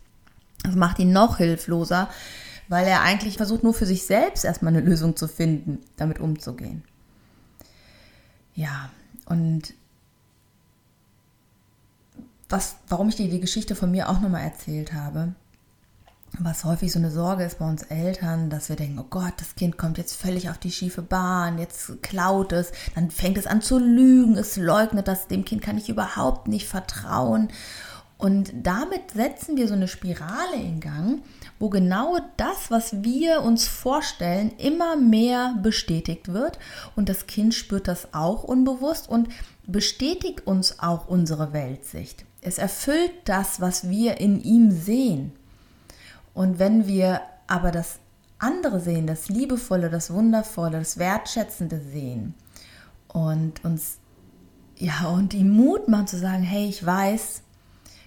Das 0.62 0.74
macht 0.74 0.98
ihn 0.98 1.12
noch 1.12 1.38
hilfloser, 1.38 2.10
weil 2.70 2.86
er 2.86 3.02
eigentlich 3.02 3.36
versucht, 3.36 3.64
nur 3.64 3.74
für 3.74 3.84
sich 3.84 4.06
selbst 4.06 4.44
erstmal 4.44 4.72
eine 4.72 4.86
Lösung 4.86 5.16
zu 5.16 5.26
finden, 5.26 5.80
damit 5.96 6.20
umzugehen. 6.20 6.84
Ja, 8.54 8.90
und 9.26 9.74
was, 12.48 12.76
warum 12.88 13.08
ich 13.08 13.16
dir 13.16 13.28
die 13.28 13.40
Geschichte 13.40 13.74
von 13.74 13.90
mir 13.90 14.08
auch 14.08 14.20
nochmal 14.20 14.42
erzählt 14.42 14.92
habe, 14.92 15.34
was 16.38 16.62
häufig 16.62 16.92
so 16.92 17.00
eine 17.00 17.10
Sorge 17.10 17.42
ist 17.42 17.58
bei 17.58 17.68
uns 17.68 17.82
Eltern, 17.82 18.50
dass 18.50 18.68
wir 18.68 18.76
denken, 18.76 19.00
oh 19.00 19.06
Gott, 19.10 19.34
das 19.38 19.56
Kind 19.56 19.76
kommt 19.76 19.98
jetzt 19.98 20.14
völlig 20.14 20.48
auf 20.48 20.58
die 20.58 20.70
schiefe 20.70 21.02
Bahn, 21.02 21.58
jetzt 21.58 22.00
klaut 22.04 22.52
es, 22.52 22.70
dann 22.94 23.10
fängt 23.10 23.36
es 23.36 23.48
an 23.48 23.62
zu 23.62 23.80
lügen, 23.80 24.36
es 24.36 24.56
leugnet 24.56 25.08
das, 25.08 25.26
dem 25.26 25.44
Kind 25.44 25.60
kann 25.60 25.76
ich 25.76 25.88
überhaupt 25.88 26.46
nicht 26.46 26.68
vertrauen. 26.68 27.48
Und 28.16 28.52
damit 28.54 29.10
setzen 29.12 29.56
wir 29.56 29.66
so 29.66 29.74
eine 29.74 29.88
Spirale 29.88 30.54
in 30.54 30.78
Gang, 30.78 31.22
wo 31.60 31.68
genau 31.68 32.18
das, 32.38 32.70
was 32.70 33.04
wir 33.04 33.42
uns 33.42 33.68
vorstellen, 33.68 34.50
immer 34.56 34.96
mehr 34.96 35.54
bestätigt 35.62 36.32
wird. 36.32 36.58
Und 36.96 37.08
das 37.10 37.26
Kind 37.26 37.54
spürt 37.54 37.86
das 37.86 38.14
auch 38.14 38.42
unbewusst 38.42 39.08
und 39.08 39.28
bestätigt 39.66 40.46
uns 40.46 40.80
auch 40.80 41.06
unsere 41.06 41.52
Weltsicht. 41.52 42.24
Es 42.40 42.56
erfüllt 42.56 43.12
das, 43.26 43.60
was 43.60 43.90
wir 43.90 44.18
in 44.18 44.42
ihm 44.42 44.70
sehen. 44.70 45.32
Und 46.32 46.58
wenn 46.58 46.86
wir 46.86 47.20
aber 47.46 47.70
das 47.70 47.98
andere 48.38 48.80
sehen, 48.80 49.06
das 49.06 49.28
Liebevolle, 49.28 49.90
das 49.90 50.12
Wundervolle, 50.12 50.78
das 50.78 50.96
Wertschätzende 50.96 51.78
sehen 51.78 52.34
und 53.08 53.62
uns 53.64 53.98
ja 54.76 55.08
und 55.08 55.34
die 55.34 55.44
Mut 55.44 55.88
machen 55.88 56.06
zu 56.06 56.16
sagen, 56.16 56.42
hey, 56.42 56.66
ich 56.66 56.86
weiß, 56.86 57.42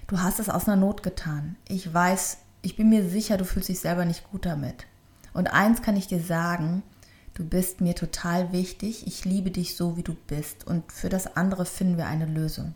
du 0.08 0.20
hast 0.20 0.40
es 0.40 0.50
aus 0.50 0.68
einer 0.68 0.78
Not 0.78 1.04
getan. 1.04 1.56
Ich 1.68 1.94
weiß, 1.94 2.38
ich 2.64 2.76
bin 2.76 2.90
mir 2.90 3.08
sicher, 3.08 3.38
du 3.38 3.46
fühlst 3.46 3.70
dich 3.70 3.80
selber 3.80 4.06
nicht 4.06 4.32
gut 4.32 4.48
damit. 4.48 4.88
Und 5.34 5.48
eins 5.48 5.82
kann 5.82 5.98
ich 5.98 6.08
dir 6.08 6.22
sagen, 6.22 6.82
du 7.36 7.44
bist 7.44 7.82
mir 7.82 7.94
total 7.94 8.52
wichtig, 8.52 9.06
ich 9.06 9.26
liebe 9.26 9.52
dich 9.52 9.76
so, 9.76 9.98
wie 9.98 10.04
du 10.04 10.16
bist 10.28 10.66
und 10.66 10.92
für 10.92 11.10
das 11.10 11.36
andere 11.36 11.66
finden 11.66 11.98
wir 11.98 12.08
eine 12.08 12.26
Lösung. 12.26 12.74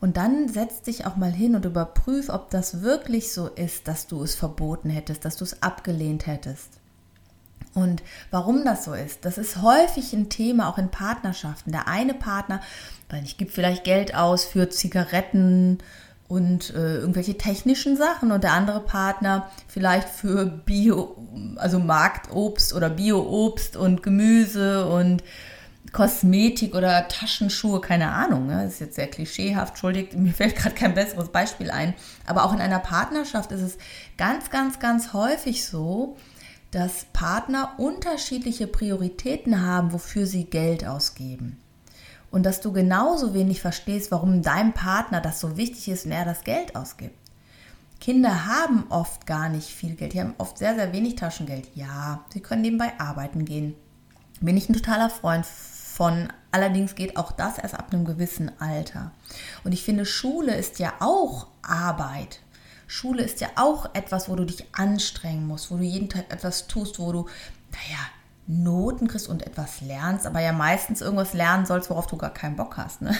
Und 0.00 0.16
dann 0.16 0.48
setz 0.48 0.82
dich 0.82 1.06
auch 1.06 1.16
mal 1.16 1.32
hin 1.32 1.54
und 1.54 1.64
überprüf, 1.64 2.28
ob 2.28 2.50
das 2.50 2.82
wirklich 2.82 3.32
so 3.32 3.46
ist, 3.46 3.88
dass 3.88 4.08
du 4.08 4.22
es 4.22 4.34
verboten 4.34 4.90
hättest, 4.90 5.24
dass 5.24 5.36
du 5.36 5.44
es 5.44 5.62
abgelehnt 5.62 6.26
hättest. 6.26 6.80
Und 7.74 8.02
warum 8.30 8.64
das 8.64 8.84
so 8.84 8.92
ist, 8.92 9.24
das 9.24 9.38
ist 9.38 9.62
häufig 9.62 10.12
ein 10.12 10.28
Thema 10.28 10.68
auch 10.68 10.76
in 10.76 10.90
Partnerschaften. 10.90 11.72
Der 11.72 11.88
eine 11.88 12.14
Partner, 12.14 12.60
ich 13.24 13.38
gebe 13.38 13.50
vielleicht 13.50 13.84
Geld 13.84 14.14
aus 14.14 14.44
für 14.44 14.68
Zigaretten 14.68 15.78
und 16.32 16.70
äh, 16.70 16.96
irgendwelche 16.96 17.36
technischen 17.36 17.94
Sachen 17.94 18.32
und 18.32 18.42
der 18.42 18.54
andere 18.54 18.80
Partner 18.80 19.50
vielleicht 19.68 20.08
für 20.08 20.46
Bio, 20.46 21.14
also 21.56 21.78
Marktobst 21.78 22.72
oder 22.72 22.88
Bioobst 22.88 23.76
und 23.76 24.02
Gemüse 24.02 24.86
und 24.86 25.22
Kosmetik 25.92 26.74
oder 26.74 27.06
Taschenschuhe, 27.08 27.82
keine 27.82 28.12
Ahnung. 28.12 28.46
Ne? 28.46 28.62
Das 28.64 28.72
ist 28.72 28.80
jetzt 28.80 28.94
sehr 28.94 29.08
klischeehaft, 29.08 29.72
entschuldigt, 29.74 30.14
mir 30.16 30.32
fällt 30.32 30.56
gerade 30.56 30.74
kein 30.74 30.94
besseres 30.94 31.28
Beispiel 31.28 31.70
ein. 31.70 31.92
Aber 32.26 32.44
auch 32.44 32.54
in 32.54 32.62
einer 32.62 32.78
Partnerschaft 32.78 33.52
ist 33.52 33.60
es 33.60 33.76
ganz, 34.16 34.48
ganz, 34.48 34.80
ganz 34.80 35.12
häufig 35.12 35.66
so, 35.66 36.16
dass 36.70 37.04
Partner 37.12 37.74
unterschiedliche 37.76 38.66
Prioritäten 38.66 39.60
haben, 39.66 39.92
wofür 39.92 40.24
sie 40.24 40.44
Geld 40.44 40.86
ausgeben. 40.86 41.58
Und 42.32 42.44
dass 42.44 42.60
du 42.60 42.72
genauso 42.72 43.34
wenig 43.34 43.60
verstehst, 43.60 44.10
warum 44.10 44.42
deinem 44.42 44.72
Partner 44.72 45.20
das 45.20 45.38
so 45.38 45.56
wichtig 45.56 45.88
ist 45.88 46.06
und 46.06 46.12
er 46.12 46.24
das 46.24 46.42
Geld 46.44 46.74
ausgibt. 46.74 47.14
Kinder 48.00 48.46
haben 48.46 48.86
oft 48.88 49.26
gar 49.26 49.48
nicht 49.48 49.68
viel 49.68 49.94
Geld. 49.94 50.14
Die 50.14 50.20
haben 50.20 50.34
oft 50.38 50.58
sehr, 50.58 50.74
sehr 50.74 50.92
wenig 50.92 51.14
Taschengeld. 51.14 51.68
Ja, 51.76 52.24
sie 52.32 52.40
können 52.40 52.62
nebenbei 52.62 52.98
arbeiten 52.98 53.44
gehen. 53.44 53.74
Bin 54.40 54.56
ich 54.56 54.68
ein 54.68 54.72
totaler 54.72 55.10
Freund 55.10 55.46
von. 55.46 56.32
Allerdings 56.50 56.94
geht 56.94 57.16
auch 57.16 57.32
das 57.32 57.58
erst 57.58 57.74
ab 57.74 57.92
einem 57.92 58.04
gewissen 58.04 58.50
Alter. 58.60 59.12
Und 59.62 59.72
ich 59.72 59.84
finde, 59.84 60.04
Schule 60.04 60.56
ist 60.56 60.78
ja 60.78 60.94
auch 61.00 61.46
Arbeit. 61.62 62.40
Schule 62.86 63.22
ist 63.22 63.40
ja 63.40 63.48
auch 63.56 63.94
etwas, 63.94 64.28
wo 64.28 64.36
du 64.36 64.44
dich 64.44 64.66
anstrengen 64.72 65.46
musst, 65.46 65.70
wo 65.70 65.76
du 65.76 65.84
jeden 65.84 66.08
Tag 66.08 66.32
etwas 66.32 66.66
tust, 66.66 66.98
wo 66.98 67.12
du, 67.12 67.26
naja, 67.70 68.00
Noten 68.46 69.08
kriegst 69.08 69.28
und 69.28 69.46
etwas 69.46 69.80
lernst, 69.80 70.26
aber 70.26 70.40
ja 70.40 70.52
meistens 70.52 71.00
irgendwas 71.00 71.32
lernen 71.32 71.66
sollst, 71.66 71.90
worauf 71.90 72.06
du 72.06 72.16
gar 72.16 72.32
keinen 72.32 72.56
Bock 72.56 72.76
hast. 72.76 73.02
Ne? 73.02 73.14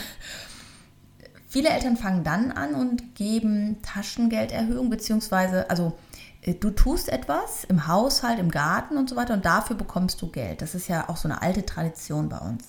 Viele 1.49 1.69
Eltern 1.69 1.97
fangen 1.97 2.25
dann 2.25 2.51
an 2.51 2.75
und 2.75 3.15
geben 3.15 3.81
Taschengelderhöhung, 3.83 4.91
beziehungsweise, 4.91 5.69
also 5.71 5.99
äh, 6.43 6.55
du 6.55 6.71
tust 6.71 7.09
etwas 7.09 7.65
im 7.65 7.87
Haushalt, 7.87 8.39
im 8.39 8.51
Garten 8.51 8.97
und 8.97 9.09
so 9.09 9.17
weiter 9.17 9.35
und 9.35 9.45
dafür 9.45 9.77
bekommst 9.77 10.21
du 10.23 10.29
Geld. 10.29 10.63
Das 10.63 10.75
ist 10.75 10.89
ja 10.89 11.09
auch 11.09 11.17
so 11.17 11.29
eine 11.29 11.43
alte 11.43 11.65
Tradition 11.65 12.29
bei 12.29 12.39
uns. 12.39 12.65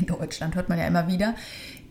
In 0.00 0.06
Deutschland 0.06 0.54
hört 0.54 0.68
man 0.68 0.78
ja 0.78 0.86
immer 0.86 1.08
wieder. 1.08 1.34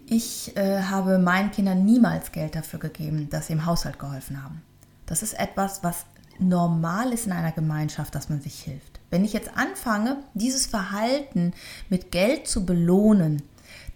Ich 0.07 0.57
äh, 0.57 0.81
habe 0.81 1.19
meinen 1.19 1.51
Kindern 1.51 1.85
niemals 1.85 2.31
Geld 2.31 2.55
dafür 2.55 2.79
gegeben, 2.79 3.29
dass 3.29 3.47
sie 3.47 3.53
im 3.53 3.65
Haushalt 3.65 3.97
geholfen 3.97 4.43
haben. 4.43 4.61
Das 5.05 5.23
ist 5.23 5.33
etwas, 5.39 5.83
was 5.83 6.05
normal 6.41 7.13
ist 7.13 7.25
in 7.25 7.31
einer 7.31 7.51
Gemeinschaft, 7.51 8.15
dass 8.15 8.29
man 8.29 8.41
sich 8.41 8.59
hilft. 8.61 8.99
Wenn 9.09 9.25
ich 9.25 9.33
jetzt 9.33 9.51
anfange, 9.55 10.23
dieses 10.33 10.65
Verhalten 10.65 11.53
mit 11.89 12.11
Geld 12.11 12.47
zu 12.47 12.65
belohnen, 12.65 13.43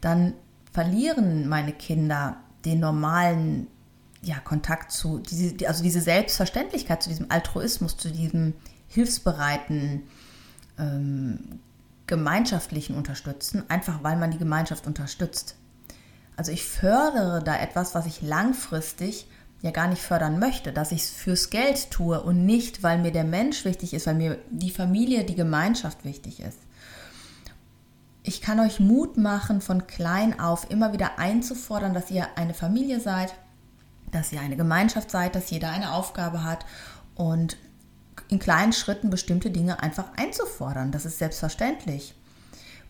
dann 0.02 0.34
verlieren 0.72 1.48
meine 1.48 1.74
Kinder 1.74 2.38
den 2.66 2.80
normalen 2.80 3.68
ja, 4.22 4.40
Kontakt 4.40 4.92
zu, 4.92 5.22
also 5.68 5.84
diese 5.84 6.02
Selbstverständlichkeit, 6.02 7.04
zu 7.04 7.10
diesem 7.10 7.30
Altruismus, 7.30 7.96
zu 7.96 8.12
diesem 8.12 8.54
hilfsbereiten, 8.88 10.04
ähm, 10.78 11.60
gemeinschaftlichen 12.08 12.96
Unterstützen, 12.96 13.64
einfach 13.70 14.04
weil 14.04 14.18
man 14.18 14.32
die 14.32 14.38
Gemeinschaft 14.38 14.86
unterstützt. 14.86 15.56
Also 16.36 16.52
ich 16.52 16.66
fördere 16.66 17.42
da 17.44 17.58
etwas, 17.58 17.96
was 17.96 18.06
ich 18.06 18.22
langfristig 18.22 19.28
ja 19.66 19.72
gar 19.72 19.88
nicht 19.88 20.02
fördern 20.02 20.40
möchte, 20.40 20.72
dass 20.72 20.92
ich 20.92 21.02
es 21.02 21.10
fürs 21.10 21.50
Geld 21.50 21.92
tue 21.92 22.22
und 22.22 22.46
nicht, 22.46 22.84
weil 22.84 23.00
mir 23.00 23.12
der 23.12 23.24
Mensch 23.24 23.66
wichtig 23.66 23.94
ist, 23.94 24.08
weil 24.08 24.16
mir 24.16 24.38
die 24.50 24.70
Familie, 24.70 25.26
die 25.26 25.36
Gemeinschaft 25.36 26.06
wichtig 26.06 26.40
ist. 26.40 26.60
Ich 28.24 28.42
kann 28.42 28.60
euch 28.60 28.80
Mut 28.80 29.18
machen, 29.18 29.62
von 29.62 29.86
klein 29.88 30.40
auf 30.40 30.72
immer 30.72 30.94
wieder 30.94 31.20
einzufordern, 31.20 31.94
dass 31.94 32.10
ihr 32.10 32.28
eine 32.36 32.54
Familie 32.54 33.00
seid, 33.00 33.36
dass 34.12 34.32
ihr 34.32 34.40
eine 34.40 34.56
Gemeinschaft 34.56 35.12
seid, 35.12 35.36
dass 35.36 35.50
jeder 35.50 35.70
eine 35.72 35.92
Aufgabe 35.92 36.44
hat 36.44 36.66
und 37.16 37.58
in 38.30 38.40
kleinen 38.40 38.74
Schritten 38.74 39.10
bestimmte 39.10 39.52
Dinge 39.52 39.82
einfach 39.82 40.14
einzufordern. 40.16 40.92
Das 40.92 41.06
ist 41.06 41.20
selbstverständlich. 41.20 42.16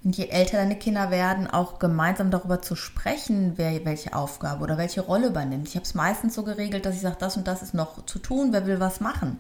Und 0.06 0.16
je 0.16 0.28
älter 0.28 0.58
deine 0.58 0.78
Kinder 0.78 1.10
werden, 1.10 1.48
auch 1.48 1.80
gemeinsam 1.80 2.30
darüber 2.30 2.62
zu 2.62 2.76
sprechen, 2.76 3.54
wer 3.56 3.84
welche 3.86 4.14
Aufgabe 4.14 4.64
oder 4.64 4.78
welche 4.78 5.02
Rolle 5.02 5.28
übernimmt. 5.28 5.68
Ich 5.68 5.76
habe 5.76 5.84
es 5.84 5.96
meistens 5.96 6.36
so 6.36 6.44
geregelt, 6.44 6.86
dass 6.86 6.94
ich 6.94 7.02
sage, 7.02 7.18
das 7.20 7.38
und 7.38 7.48
das 7.48 7.64
ist 7.64 7.74
noch 7.74 8.06
zu 8.06 8.20
tun, 8.20 8.54
wer 8.54 8.68
will 8.68 8.80
was 8.80 9.00
machen. 9.00 9.40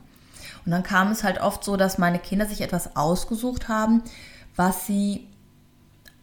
Und 0.65 0.71
dann 0.71 0.81
kam 0.81 1.11
es 1.11 1.23
halt 1.23 1.39
oft 1.39 1.63
so, 1.63 1.77
dass 1.77 1.99
meine 1.99 2.17
Kinder 2.17 2.47
sich 2.47 2.61
etwas 2.61 2.95
ausgesucht 2.95 3.69
haben, 3.69 4.01
was 4.55 4.87
sie 4.87 5.27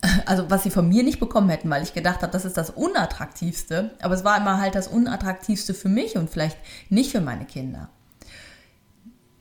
also 0.27 0.51
was 0.51 0.65
sie 0.65 0.71
von 0.71 0.89
mir 0.89 1.05
nicht 1.05 1.21
bekommen 1.21 1.49
hätten, 1.49 1.71
weil 1.71 1.85
ich 1.85 1.95
gedacht 1.95 2.23
habe, 2.23 2.33
das 2.33 2.45
ist 2.45 2.57
das 2.57 2.71
Unattraktivste. 2.71 3.93
Aber 4.03 4.15
es 4.15 4.25
war 4.25 4.37
immer 4.37 4.61
halt 4.61 4.75
das 4.75 4.89
Unattraktivste 4.89 5.73
für 5.73 5.89
mich 5.89 6.17
und 6.17 6.29
vielleicht 6.29 6.59
nicht 6.91 7.13
für 7.13 7.21
meine 7.21 7.45
Kinder. 7.45 7.89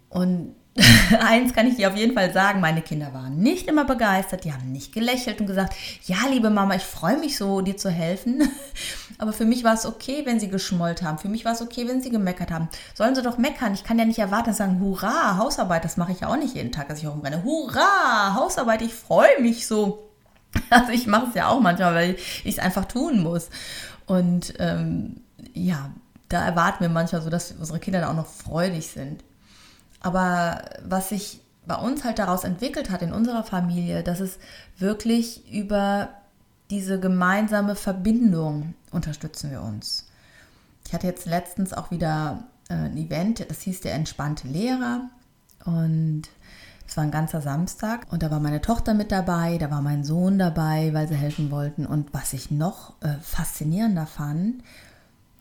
Und 0.09 0.55
eins 1.19 1.53
kann 1.53 1.67
ich 1.67 1.75
dir 1.75 1.89
auf 1.89 1.97
jeden 1.97 2.13
Fall 2.13 2.31
sagen, 2.31 2.61
meine 2.61 2.81
Kinder 2.81 3.13
waren 3.13 3.37
nicht 3.37 3.67
immer 3.67 3.83
begeistert, 3.83 4.45
die 4.45 4.53
haben 4.53 4.71
nicht 4.71 4.93
gelächelt 4.93 5.41
und 5.41 5.47
gesagt, 5.47 5.75
ja, 6.05 6.15
liebe 6.29 6.49
Mama, 6.49 6.75
ich 6.75 6.83
freue 6.83 7.17
mich 7.17 7.37
so, 7.37 7.59
dir 7.59 7.75
zu 7.75 7.89
helfen. 7.89 8.49
Aber 9.17 9.33
für 9.33 9.43
mich 9.43 9.65
war 9.65 9.73
es 9.73 9.85
okay, 9.85 10.21
wenn 10.25 10.39
sie 10.39 10.47
geschmollt 10.47 11.03
haben. 11.03 11.17
Für 11.17 11.27
mich 11.27 11.43
war 11.43 11.51
es 11.51 11.61
okay, 11.61 11.87
wenn 11.87 12.01
sie 12.01 12.09
gemeckert 12.09 12.51
haben. 12.51 12.69
Sollen 12.93 13.15
sie 13.15 13.21
doch 13.21 13.37
meckern. 13.37 13.73
Ich 13.73 13.83
kann 13.83 13.99
ja 13.99 14.05
nicht 14.05 14.19
erwarten, 14.19 14.47
dass 14.47 14.57
sagen, 14.57 14.79
hurra, 14.79 15.37
Hausarbeit, 15.37 15.83
das 15.83 15.97
mache 15.97 16.13
ich 16.13 16.21
ja 16.21 16.29
auch 16.29 16.37
nicht 16.37 16.55
jeden 16.55 16.71
Tag, 16.71 16.87
dass 16.87 16.99
ich 16.99 17.07
rumrenne. 17.07 17.43
Hurra, 17.43 18.35
Hausarbeit, 18.35 18.81
ich 18.81 18.93
freue 18.93 19.41
mich 19.41 19.67
so. 19.67 20.07
Also 20.69 20.91
ich 20.91 21.07
mache 21.07 21.27
es 21.29 21.35
ja 21.35 21.47
auch 21.47 21.61
manchmal, 21.61 21.95
weil 21.95 22.15
ich 22.43 22.57
es 22.57 22.59
einfach 22.59 22.85
tun 22.85 23.21
muss. 23.21 23.49
Und 24.05 24.53
ähm, 24.59 25.21
ja, 25.53 25.91
da 26.27 26.45
erwarten 26.45 26.81
wir 26.81 26.89
manchmal 26.89 27.21
so, 27.21 27.29
dass 27.29 27.53
unsere 27.53 27.79
Kinder 27.79 28.01
dann 28.01 28.09
auch 28.09 28.15
noch 28.15 28.27
freudig 28.27 28.87
sind. 28.87 29.23
Aber 30.01 30.63
was 30.83 31.11
ich 31.11 31.41
bei 31.65 31.75
uns 31.75 32.03
halt 32.03 32.19
daraus 32.19 32.43
entwickelt 32.43 32.89
hat 32.89 33.01
in 33.01 33.13
unserer 33.13 33.43
Familie, 33.43 34.03
dass 34.03 34.19
es 34.19 34.39
wirklich 34.77 35.51
über 35.51 36.09
diese 36.69 36.99
gemeinsame 36.99 37.75
Verbindung 37.75 38.73
unterstützen 38.91 39.51
wir 39.51 39.61
uns. 39.61 40.07
Ich 40.87 40.93
hatte 40.93 41.07
jetzt 41.07 41.25
letztens 41.25 41.73
auch 41.73 41.91
wieder 41.91 42.43
äh, 42.69 42.73
ein 42.73 42.97
Event, 42.97 43.49
das 43.49 43.61
hieß 43.61 43.81
der 43.81 43.93
entspannte 43.93 44.47
Lehrer. 44.47 45.09
Und 45.65 46.23
es 46.87 46.97
war 46.97 47.03
ein 47.03 47.11
ganzer 47.11 47.41
Samstag. 47.41 48.07
Und 48.11 48.23
da 48.23 48.31
war 48.31 48.39
meine 48.39 48.61
Tochter 48.61 48.93
mit 48.93 49.11
dabei, 49.11 49.57
da 49.57 49.69
war 49.69 49.81
mein 49.81 50.03
Sohn 50.03 50.39
dabei, 50.39 50.93
weil 50.93 51.07
sie 51.07 51.15
helfen 51.15 51.51
wollten. 51.51 51.85
Und 51.85 52.13
was 52.13 52.33
ich 52.33 52.51
noch 52.51 52.93
äh, 53.01 53.13
faszinierender 53.21 54.07
fand, 54.07 54.63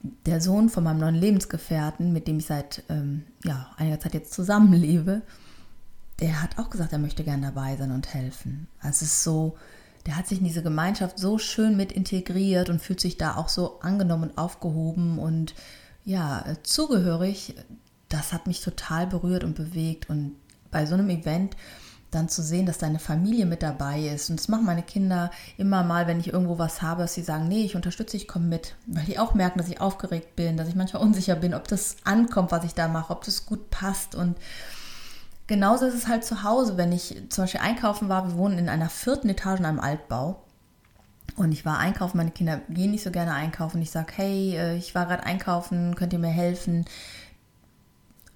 der 0.02 0.40
Sohn 0.40 0.68
von 0.68 0.84
meinem 0.84 1.00
neuen 1.00 1.14
Lebensgefährten, 1.14 2.12
mit 2.12 2.26
dem 2.26 2.38
ich 2.38 2.46
seit 2.46 2.82
ähm, 2.88 3.24
ja, 3.44 3.70
einiger 3.76 4.00
Zeit 4.00 4.14
jetzt 4.14 4.32
zusammenlebe, 4.32 5.22
der 6.20 6.42
hat 6.42 6.58
auch 6.58 6.70
gesagt, 6.70 6.92
er 6.92 6.98
möchte 6.98 7.24
gerne 7.24 7.46
dabei 7.46 7.76
sein 7.76 7.92
und 7.92 8.12
helfen. 8.12 8.66
Also 8.80 9.04
es 9.04 9.12
ist 9.12 9.24
so, 9.24 9.56
der 10.06 10.16
hat 10.16 10.26
sich 10.26 10.38
in 10.38 10.44
diese 10.44 10.62
Gemeinschaft 10.62 11.18
so 11.18 11.38
schön 11.38 11.76
mit 11.76 11.92
integriert 11.92 12.70
und 12.70 12.80
fühlt 12.80 13.00
sich 13.00 13.16
da 13.18 13.36
auch 13.36 13.48
so 13.48 13.80
angenommen 13.80 14.30
und 14.30 14.38
aufgehoben 14.38 15.18
und 15.18 15.54
ja, 16.04 16.44
zugehörig. 16.62 17.54
Das 18.08 18.32
hat 18.32 18.46
mich 18.46 18.60
total 18.60 19.06
berührt 19.06 19.44
und 19.44 19.54
bewegt. 19.54 20.08
Und 20.08 20.36
bei 20.70 20.86
so 20.86 20.94
einem 20.94 21.10
Event 21.10 21.56
dann 22.10 22.28
zu 22.28 22.42
sehen, 22.42 22.66
dass 22.66 22.78
deine 22.78 22.98
Familie 22.98 23.46
mit 23.46 23.62
dabei 23.62 24.00
ist. 24.00 24.30
Und 24.30 24.40
das 24.40 24.48
machen 24.48 24.64
meine 24.64 24.82
Kinder 24.82 25.30
immer 25.56 25.82
mal, 25.84 26.06
wenn 26.06 26.20
ich 26.20 26.32
irgendwo 26.32 26.58
was 26.58 26.82
habe, 26.82 27.02
dass 27.02 27.14
sie 27.14 27.22
sagen, 27.22 27.48
nee, 27.48 27.64
ich 27.64 27.76
unterstütze, 27.76 28.16
ich 28.16 28.28
komme 28.28 28.46
mit. 28.46 28.74
Weil 28.86 29.04
die 29.04 29.18
auch 29.18 29.34
merken, 29.34 29.58
dass 29.58 29.68
ich 29.68 29.80
aufgeregt 29.80 30.36
bin, 30.36 30.56
dass 30.56 30.68
ich 30.68 30.74
manchmal 30.74 31.02
unsicher 31.02 31.36
bin, 31.36 31.54
ob 31.54 31.68
das 31.68 31.96
ankommt, 32.04 32.52
was 32.52 32.64
ich 32.64 32.74
da 32.74 32.88
mache, 32.88 33.12
ob 33.12 33.24
das 33.24 33.46
gut 33.46 33.70
passt. 33.70 34.14
Und 34.14 34.36
genauso 35.46 35.86
ist 35.86 35.94
es 35.94 36.08
halt 36.08 36.24
zu 36.24 36.42
Hause, 36.42 36.76
wenn 36.76 36.92
ich 36.92 37.22
zum 37.28 37.44
Beispiel 37.44 37.60
einkaufen 37.60 38.08
war. 38.08 38.26
Wir 38.28 38.36
wohnen 38.36 38.58
in 38.58 38.68
einer 38.68 38.88
vierten 38.88 39.28
Etage 39.28 39.60
in 39.60 39.66
einem 39.66 39.80
Altbau. 39.80 40.42
Und 41.36 41.52
ich 41.52 41.64
war 41.64 41.78
einkaufen, 41.78 42.16
meine 42.16 42.32
Kinder 42.32 42.60
gehen 42.68 42.90
nicht 42.90 43.04
so 43.04 43.10
gerne 43.10 43.32
einkaufen. 43.32 43.80
Ich 43.80 43.92
sage, 43.92 44.12
hey, 44.16 44.56
äh, 44.56 44.76
ich 44.76 44.94
war 44.94 45.06
gerade 45.06 45.24
einkaufen, 45.24 45.94
könnt 45.94 46.12
ihr 46.12 46.18
mir 46.18 46.28
helfen? 46.28 46.84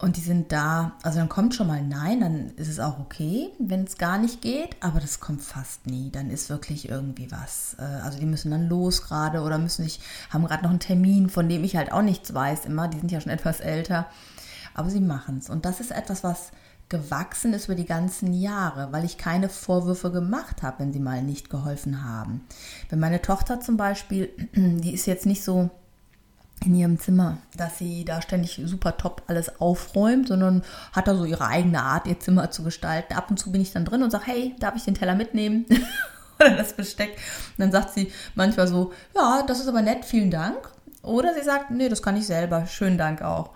Und 0.05 0.19
die 0.19 0.21
sind 0.21 0.53
da, 0.53 0.93
also 1.03 1.19
dann 1.19 1.31
kommt 1.31 1.55
schon 1.55 1.67
mal 1.67 1.81
Nein, 1.81 2.21
dann 2.21 2.51
ist 2.57 2.69
es 2.69 2.79
auch 2.79 2.99
okay, 2.99 3.49
wenn 3.59 3.85
es 3.85 3.97
gar 3.97 4.19
nicht 4.19 4.43
geht, 4.43 4.77
aber 4.81 5.01
das 5.01 5.19
kommt 5.19 5.41
fast 5.41 5.87
nie. 5.87 6.11
Dann 6.11 6.29
ist 6.29 6.51
wirklich 6.51 6.91
irgendwie 6.91 7.33
was. 7.33 7.75
Äh, 7.79 8.03
also 8.03 8.19
die 8.19 8.27
müssen 8.27 8.51
dann 8.51 8.69
los 8.69 9.03
gerade 9.03 9.41
oder 9.41 9.57
müssen 9.57 9.83
nicht, 9.83 10.03
haben 10.29 10.45
gerade 10.45 10.63
noch 10.63 10.71
einen 10.71 10.79
Termin, 10.79 11.31
von 11.31 11.49
dem 11.49 11.65
ich 11.65 11.77
halt 11.77 11.91
auch 11.91 12.03
nichts 12.03 12.35
weiß 12.35 12.67
immer. 12.67 12.87
Die 12.87 12.99
sind 12.99 13.13
ja 13.13 13.21
schon 13.23 13.33
etwas 13.33 13.61
älter, 13.61 14.07
aber 14.75 14.91
sie 14.91 15.01
machen 15.01 15.39
es. 15.39 15.49
Und 15.49 15.65
das 15.65 15.81
ist 15.81 15.91
etwas, 15.91 16.23
was 16.23 16.51
gewachsen 16.91 17.55
ist 17.55 17.65
über 17.65 17.75
die 17.75 17.87
ganzen 17.87 18.35
Jahre, 18.35 18.93
weil 18.93 19.07
ich 19.07 19.17
keine 19.17 19.49
Vorwürfe 19.49 20.13
gemacht 20.13 20.63
habe, 20.63 20.81
wenn 20.81 20.93
sie 20.93 21.01
mal 21.01 21.23
nicht 21.23 21.49
geholfen 21.49 22.05
haben. 22.05 22.43
Wenn 22.91 23.01
meine 23.01 23.23
Tochter 23.23 23.61
zum 23.61 23.79
Beispiel, 23.79 24.29
die 24.55 24.93
ist 24.93 25.07
jetzt 25.07 25.25
nicht 25.25 25.43
so 25.43 25.71
in 26.67 26.75
ihrem 26.75 26.99
Zimmer, 26.99 27.39
dass 27.57 27.79
sie 27.79 28.05
da 28.05 28.23
ständig 28.23 28.61
super 28.65 28.97
top 28.97 29.23
alles 29.27 29.61
aufräumt, 29.61 30.29
sondern 30.29 30.63
hat 30.93 31.09
da 31.09 31.15
so 31.15 31.25
ihre 31.25 31.47
eigene 31.47 31.83
Art, 31.83 32.07
ihr 32.07 32.21
Zimmer 32.21 32.51
zu 32.51 32.63
gestalten. 32.63 33.15
Ab 33.15 33.31
und 33.31 33.39
zu 33.39 33.53
bin 33.53 33.61
ich 33.61 33.73
dann 33.73 33.85
drin 33.85 34.03
und 34.03 34.11
sage, 34.11 34.27
hey, 34.27 34.55
darf 34.61 34.77
ich 34.77 34.85
den 34.85 34.95
Teller 34.95 35.15
mitnehmen? 35.15 35.67
Oder 36.41 36.57
das 36.57 36.73
Besteck. 36.73 37.11
Und 37.11 37.59
dann 37.59 37.73
sagt 37.73 37.95
sie 37.95 38.11
manchmal 38.35 38.67
so, 38.67 38.93
ja, 39.15 39.43
das 39.47 39.61
ist 39.61 39.69
aber 39.69 39.83
nett, 39.83 40.05
vielen 40.05 40.31
Dank. 40.31 40.71
Oder 41.03 41.35
sie 41.35 41.45
sagt, 41.45 41.71
nee, 41.71 41.89
das 41.89 42.03
kann 42.03 42.17
ich 42.17 42.27
selber, 42.27 42.67
schönen 42.67 42.99
Dank 42.99 43.23
auch. 43.23 43.51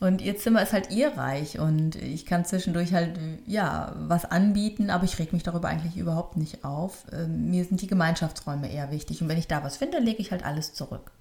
Und 0.00 0.22
ihr 0.22 0.36
Zimmer 0.38 0.62
ist 0.62 0.72
halt 0.72 0.90
ihr 0.90 1.16
Reich 1.16 1.58
und 1.58 1.94
ich 1.94 2.24
kann 2.24 2.46
zwischendurch 2.46 2.94
halt, 2.94 3.18
ja, 3.46 3.94
was 3.98 4.24
anbieten, 4.24 4.88
aber 4.88 5.04
ich 5.04 5.18
reg 5.18 5.34
mich 5.34 5.42
darüber 5.42 5.68
eigentlich 5.68 5.98
überhaupt 5.98 6.38
nicht 6.38 6.64
auf. 6.64 7.04
Ähm, 7.12 7.50
mir 7.50 7.64
sind 7.66 7.82
die 7.82 7.86
Gemeinschaftsräume 7.86 8.72
eher 8.72 8.90
wichtig 8.90 9.20
und 9.20 9.28
wenn 9.28 9.38
ich 9.38 9.46
da 9.46 9.62
was 9.62 9.76
finde, 9.76 9.98
lege 9.98 10.22
ich 10.22 10.32
halt 10.32 10.42
alles 10.42 10.72
zurück. 10.72 11.12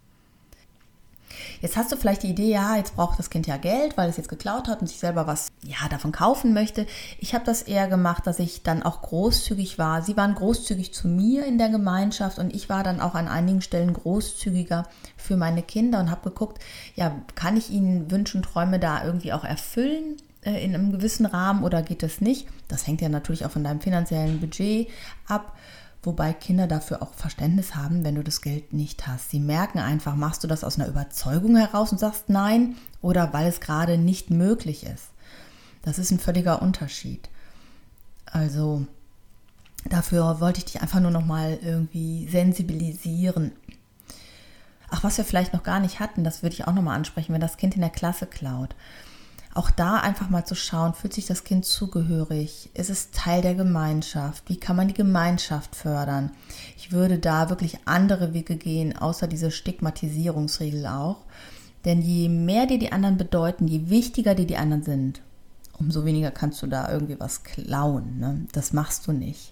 Jetzt 1.61 1.77
hast 1.77 1.91
du 1.91 1.97
vielleicht 1.97 2.23
die 2.23 2.29
Idee, 2.29 2.51
ja, 2.51 2.75
jetzt 2.75 2.95
braucht 2.95 3.19
das 3.19 3.29
Kind 3.29 3.47
ja 3.47 3.57
Geld, 3.57 3.97
weil 3.97 4.09
es 4.09 4.17
jetzt 4.17 4.29
geklaut 4.29 4.67
hat 4.67 4.81
und 4.81 4.87
sich 4.87 4.99
selber 4.99 5.27
was 5.27 5.49
ja, 5.63 5.77
davon 5.89 6.11
kaufen 6.11 6.53
möchte. 6.53 6.85
Ich 7.19 7.33
habe 7.33 7.45
das 7.45 7.61
eher 7.61 7.87
gemacht, 7.87 8.25
dass 8.27 8.39
ich 8.39 8.63
dann 8.63 8.83
auch 8.83 9.01
großzügig 9.01 9.77
war. 9.77 10.01
Sie 10.01 10.17
waren 10.17 10.35
großzügig 10.35 10.93
zu 10.93 11.07
mir 11.07 11.45
in 11.45 11.57
der 11.57 11.69
Gemeinschaft 11.69 12.39
und 12.39 12.53
ich 12.53 12.69
war 12.69 12.83
dann 12.83 13.01
auch 13.01 13.15
an 13.15 13.27
einigen 13.27 13.61
Stellen 13.61 13.93
großzügiger 13.93 14.87
für 15.17 15.37
meine 15.37 15.63
Kinder 15.63 15.99
und 15.99 16.11
habe 16.11 16.29
geguckt, 16.29 16.59
ja, 16.95 17.15
kann 17.35 17.57
ich 17.57 17.69
ihnen 17.69 18.09
Wünsche 18.11 18.37
und 18.37 18.43
Träume 18.43 18.79
da 18.79 19.03
irgendwie 19.03 19.33
auch 19.33 19.43
erfüllen? 19.43 20.17
Äh, 20.41 20.63
in 20.63 20.73
einem 20.73 20.91
gewissen 20.91 21.25
Rahmen 21.25 21.63
oder 21.63 21.81
geht 21.81 22.03
es 22.03 22.21
nicht? 22.21 22.47
Das 22.67 22.87
hängt 22.87 23.01
ja 23.01 23.09
natürlich 23.09 23.45
auch 23.45 23.51
von 23.51 23.63
deinem 23.63 23.81
finanziellen 23.81 24.39
Budget 24.39 24.87
ab. 25.27 25.57
Wobei 26.01 26.31
Kinder 26.31 26.67
dafür 26.67 27.01
auch 27.01 27.13
Verständnis 27.13 27.75
haben, 27.75 28.05
wenn 28.05 28.15
du 28.15 28.23
das 28.23 28.41
Geld 28.41 28.71
nicht 28.71 29.05
hast. 29.05 29.31
Sie 29.31 29.39
merken 29.39 29.79
einfach, 29.79 30.15
machst 30.15 30.43
du 30.43 30.47
das 30.47 30.63
aus 30.63 30.79
einer 30.79 30.87
Überzeugung 30.87 31.57
heraus 31.57 31.91
und 31.91 31.97
sagst 31.97 32.29
nein 32.29 32.75
oder 33.01 33.33
weil 33.33 33.47
es 33.47 33.59
gerade 33.59 33.97
nicht 33.97 34.29
möglich 34.29 34.85
ist. 34.85 35.09
Das 35.81 35.99
ist 35.99 36.11
ein 36.11 36.19
völliger 36.19 36.61
Unterschied. 36.61 37.29
Also 38.25 38.85
dafür 39.89 40.39
wollte 40.39 40.59
ich 40.59 40.65
dich 40.65 40.81
einfach 40.81 41.01
nur 41.01 41.11
noch 41.11 41.25
mal 41.25 41.59
irgendwie 41.61 42.29
sensibilisieren. 42.29 43.51
Ach, 44.89 45.03
was 45.03 45.17
wir 45.17 45.25
vielleicht 45.25 45.53
noch 45.53 45.63
gar 45.63 45.81
nicht 45.81 45.99
hatten, 45.99 46.23
das 46.23 46.43
würde 46.43 46.53
ich 46.53 46.65
auch 46.65 46.73
noch 46.73 46.81
mal 46.81 46.95
ansprechen, 46.95 47.33
wenn 47.33 47.41
das 47.41 47.57
Kind 47.57 47.75
in 47.75 47.81
der 47.81 47.89
Klasse 47.89 48.25
klaut 48.25 48.73
auch 49.59 49.71
da 49.71 49.97
einfach 49.97 50.29
mal 50.29 50.45
zu 50.45 50.55
schauen, 50.55 50.93
fühlt 50.93 51.13
sich 51.13 51.25
das 51.25 51.43
Kind 51.43 51.65
zugehörig? 51.65 52.69
Ist 52.75 52.89
es 52.89 53.11
Teil 53.11 53.41
der 53.41 53.55
Gemeinschaft? 53.55 54.47
Wie 54.47 54.55
kann 54.55 54.77
man 54.77 54.87
die 54.87 54.93
Gemeinschaft 54.93 55.75
fördern? 55.75 56.31
Ich 56.77 56.93
würde 56.93 57.19
da 57.19 57.49
wirklich 57.49 57.79
andere 57.83 58.33
Wege 58.33 58.55
gehen, 58.55 58.95
außer 58.97 59.27
diese 59.27 59.51
Stigmatisierungsregel 59.51 60.87
auch. 60.87 61.25
Denn 61.83 62.01
je 62.01 62.29
mehr 62.29 62.67
dir 62.67 62.79
die 62.79 62.93
anderen 62.93 63.17
bedeuten, 63.17 63.67
je 63.67 63.89
wichtiger 63.89 64.33
dir 64.33 64.47
die 64.47 64.55
anderen 64.55 64.83
sind, 64.83 65.21
umso 65.77 66.05
weniger 66.05 66.31
kannst 66.31 66.61
du 66.61 66.67
da 66.67 66.89
irgendwie 66.89 67.19
was 67.19 67.43
klauen. 67.43 68.17
Ne? 68.17 68.45
Das 68.53 68.71
machst 68.71 69.07
du 69.07 69.11
nicht. 69.11 69.51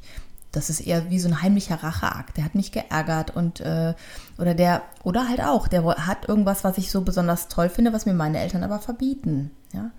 Das 0.58 0.72
ist 0.72 0.80
eher 0.80 1.12
wie 1.12 1.20
so 1.20 1.28
ein 1.28 1.44
heimlicher 1.44 1.76
Racheakt. 1.76 2.36
Der 2.36 2.44
hat 2.44 2.56
mich 2.56 2.72
geärgert 2.72 3.36
und 3.36 3.60
äh, 3.60 3.94
oder 4.40 4.56
der 4.56 4.82
oder 5.04 5.30
halt 5.30 5.40
auch, 5.40 5.68
der 5.68 5.86
hat 6.08 6.28
irgendwas, 6.28 6.64
was 6.64 6.80
ich 6.80 6.90
so 6.90 7.02
besonders 7.02 7.48
toll 7.48 7.70
finde, 7.70 7.94
was 7.94 8.08
mir 8.08 8.16
meine 8.16 8.40
Eltern 8.40 8.64
aber 8.64 8.80
verbieten. 8.80 9.52
Ja, 9.72 9.92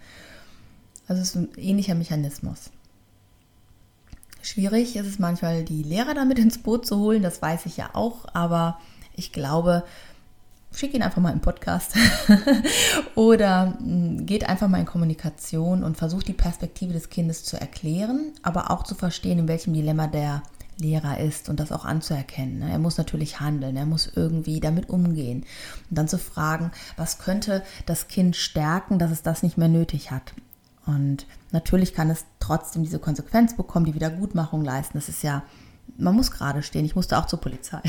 also 1.07 1.23
es 1.23 1.29
ist 1.29 1.37
ein 1.37 1.49
ähnlicher 1.57 1.95
Mechanismus. 1.95 2.71
Schwierig 4.43 4.97
ist 4.97 5.07
es 5.07 5.21
manchmal, 5.21 5.63
die 5.63 5.85
Lehrer 5.85 6.15
damit 6.15 6.41
ins 6.41 6.59
Boot 6.59 6.87
zu 6.87 6.99
holen, 6.99 7.23
das 7.23 7.41
weiß 7.41 7.67
ich 7.67 7.77
ja 7.77 7.91
auch, 7.93 8.27
aber 8.35 8.81
ich 9.15 9.33
glaube, 9.33 9.85
schick 10.73 10.95
ihn 10.95 11.03
einfach 11.03 11.21
mal 11.21 11.33
im 11.33 11.41
Podcast 11.41 11.95
oder 13.15 13.77
hm, 13.79 14.27
geht 14.27 14.49
einfach 14.49 14.69
mal 14.69 14.81
in 14.81 14.87
Kommunikation 14.87 15.83
und 15.83 15.97
versucht 15.97 16.29
die 16.29 16.35
Perspektive 16.35 16.93
des 16.93 17.09
Kindes 17.09 17.45
zu 17.45 17.61
erklären, 17.61 18.33
aber 18.43 18.71
auch 18.71 18.83
zu 18.83 18.95
verstehen, 18.95 19.39
in 19.39 19.49
welchem 19.49 19.73
Dilemma 19.73 20.07
der 20.07 20.43
Lehrer 20.81 21.19
ist 21.19 21.49
und 21.49 21.59
das 21.59 21.73
auch 21.73 21.85
anzuerkennen. 21.85 22.61
Ne? 22.61 22.71
Er 22.71 22.79
muss 22.79 22.99
natürlich 22.99 23.41
handeln, 23.41 23.77
er 23.77 23.87
muss 23.87 24.11
irgendwie 24.15 24.61
damit 24.61 24.89
umgehen 24.89 25.45
und 25.91 25.99
dann 25.99 26.09
zu 26.09 26.19
fragen, 26.19 26.71
was 26.97 27.19
könnte 27.19 27.65
das 27.87 28.09
Kind 28.09 28.37
stärken, 28.37 28.99
dass 28.99 29.11
es 29.11 29.23
das 29.23 29.43
nicht 29.43 29.59
mehr 29.59 29.69
nötig 29.69 30.11
hat. 30.11 30.35
Und 30.87 31.27
natürlich 31.51 31.93
kann 31.95 32.09
es 32.11 32.25
trotzdem 32.41 32.83
diese 32.83 32.99
Konsequenz 32.99 33.57
bekommen, 33.57 33.87
die 33.87 33.95
Wiedergutmachung 33.95 34.65
leisten. 34.65 34.97
Das 34.97 35.09
ist 35.09 35.23
ja, 35.23 35.43
man 35.99 36.15
muss 36.15 36.31
gerade 36.31 36.63
stehen. 36.63 36.85
Ich 36.87 36.97
musste 36.97 37.19
auch 37.19 37.27
zur 37.27 37.41
Polizei. 37.41 37.83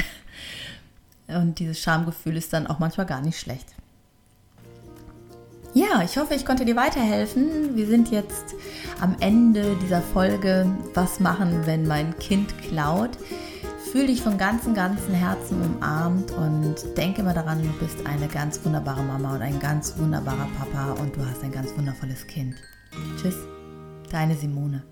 Und 1.35 1.59
dieses 1.59 1.79
Schamgefühl 1.79 2.37
ist 2.37 2.53
dann 2.53 2.67
auch 2.67 2.79
manchmal 2.79 3.05
gar 3.05 3.21
nicht 3.21 3.39
schlecht. 3.39 3.75
Ja, 5.73 6.01
ich 6.03 6.17
hoffe, 6.17 6.33
ich 6.33 6.45
konnte 6.45 6.65
dir 6.65 6.75
weiterhelfen. 6.75 7.75
Wir 7.75 7.85
sind 7.85 8.09
jetzt 8.09 8.55
am 9.01 9.15
Ende 9.19 9.75
dieser 9.83 10.01
Folge. 10.01 10.65
Was 10.95 11.19
machen, 11.19 11.65
wenn 11.65 11.87
mein 11.87 12.17
Kind 12.17 12.57
klaut? 12.57 13.11
Fühl 13.91 14.07
dich 14.07 14.21
von 14.21 14.37
ganzem, 14.37 14.73
ganzem 14.73 15.13
Herzen 15.13 15.61
umarmt 15.61 16.31
und 16.31 16.75
denke 16.97 17.21
immer 17.21 17.33
daran, 17.33 17.61
du 17.61 17.85
bist 17.85 18.05
eine 18.05 18.27
ganz 18.27 18.63
wunderbare 18.63 19.01
Mama 19.03 19.35
und 19.35 19.41
ein 19.41 19.59
ganz 19.59 19.97
wunderbarer 19.97 20.47
Papa 20.57 21.01
und 21.01 21.15
du 21.15 21.25
hast 21.25 21.43
ein 21.43 21.51
ganz 21.51 21.75
wundervolles 21.75 22.25
Kind. 22.27 22.55
Tschüss, 23.19 23.35
deine 24.11 24.35
Simone. 24.35 24.83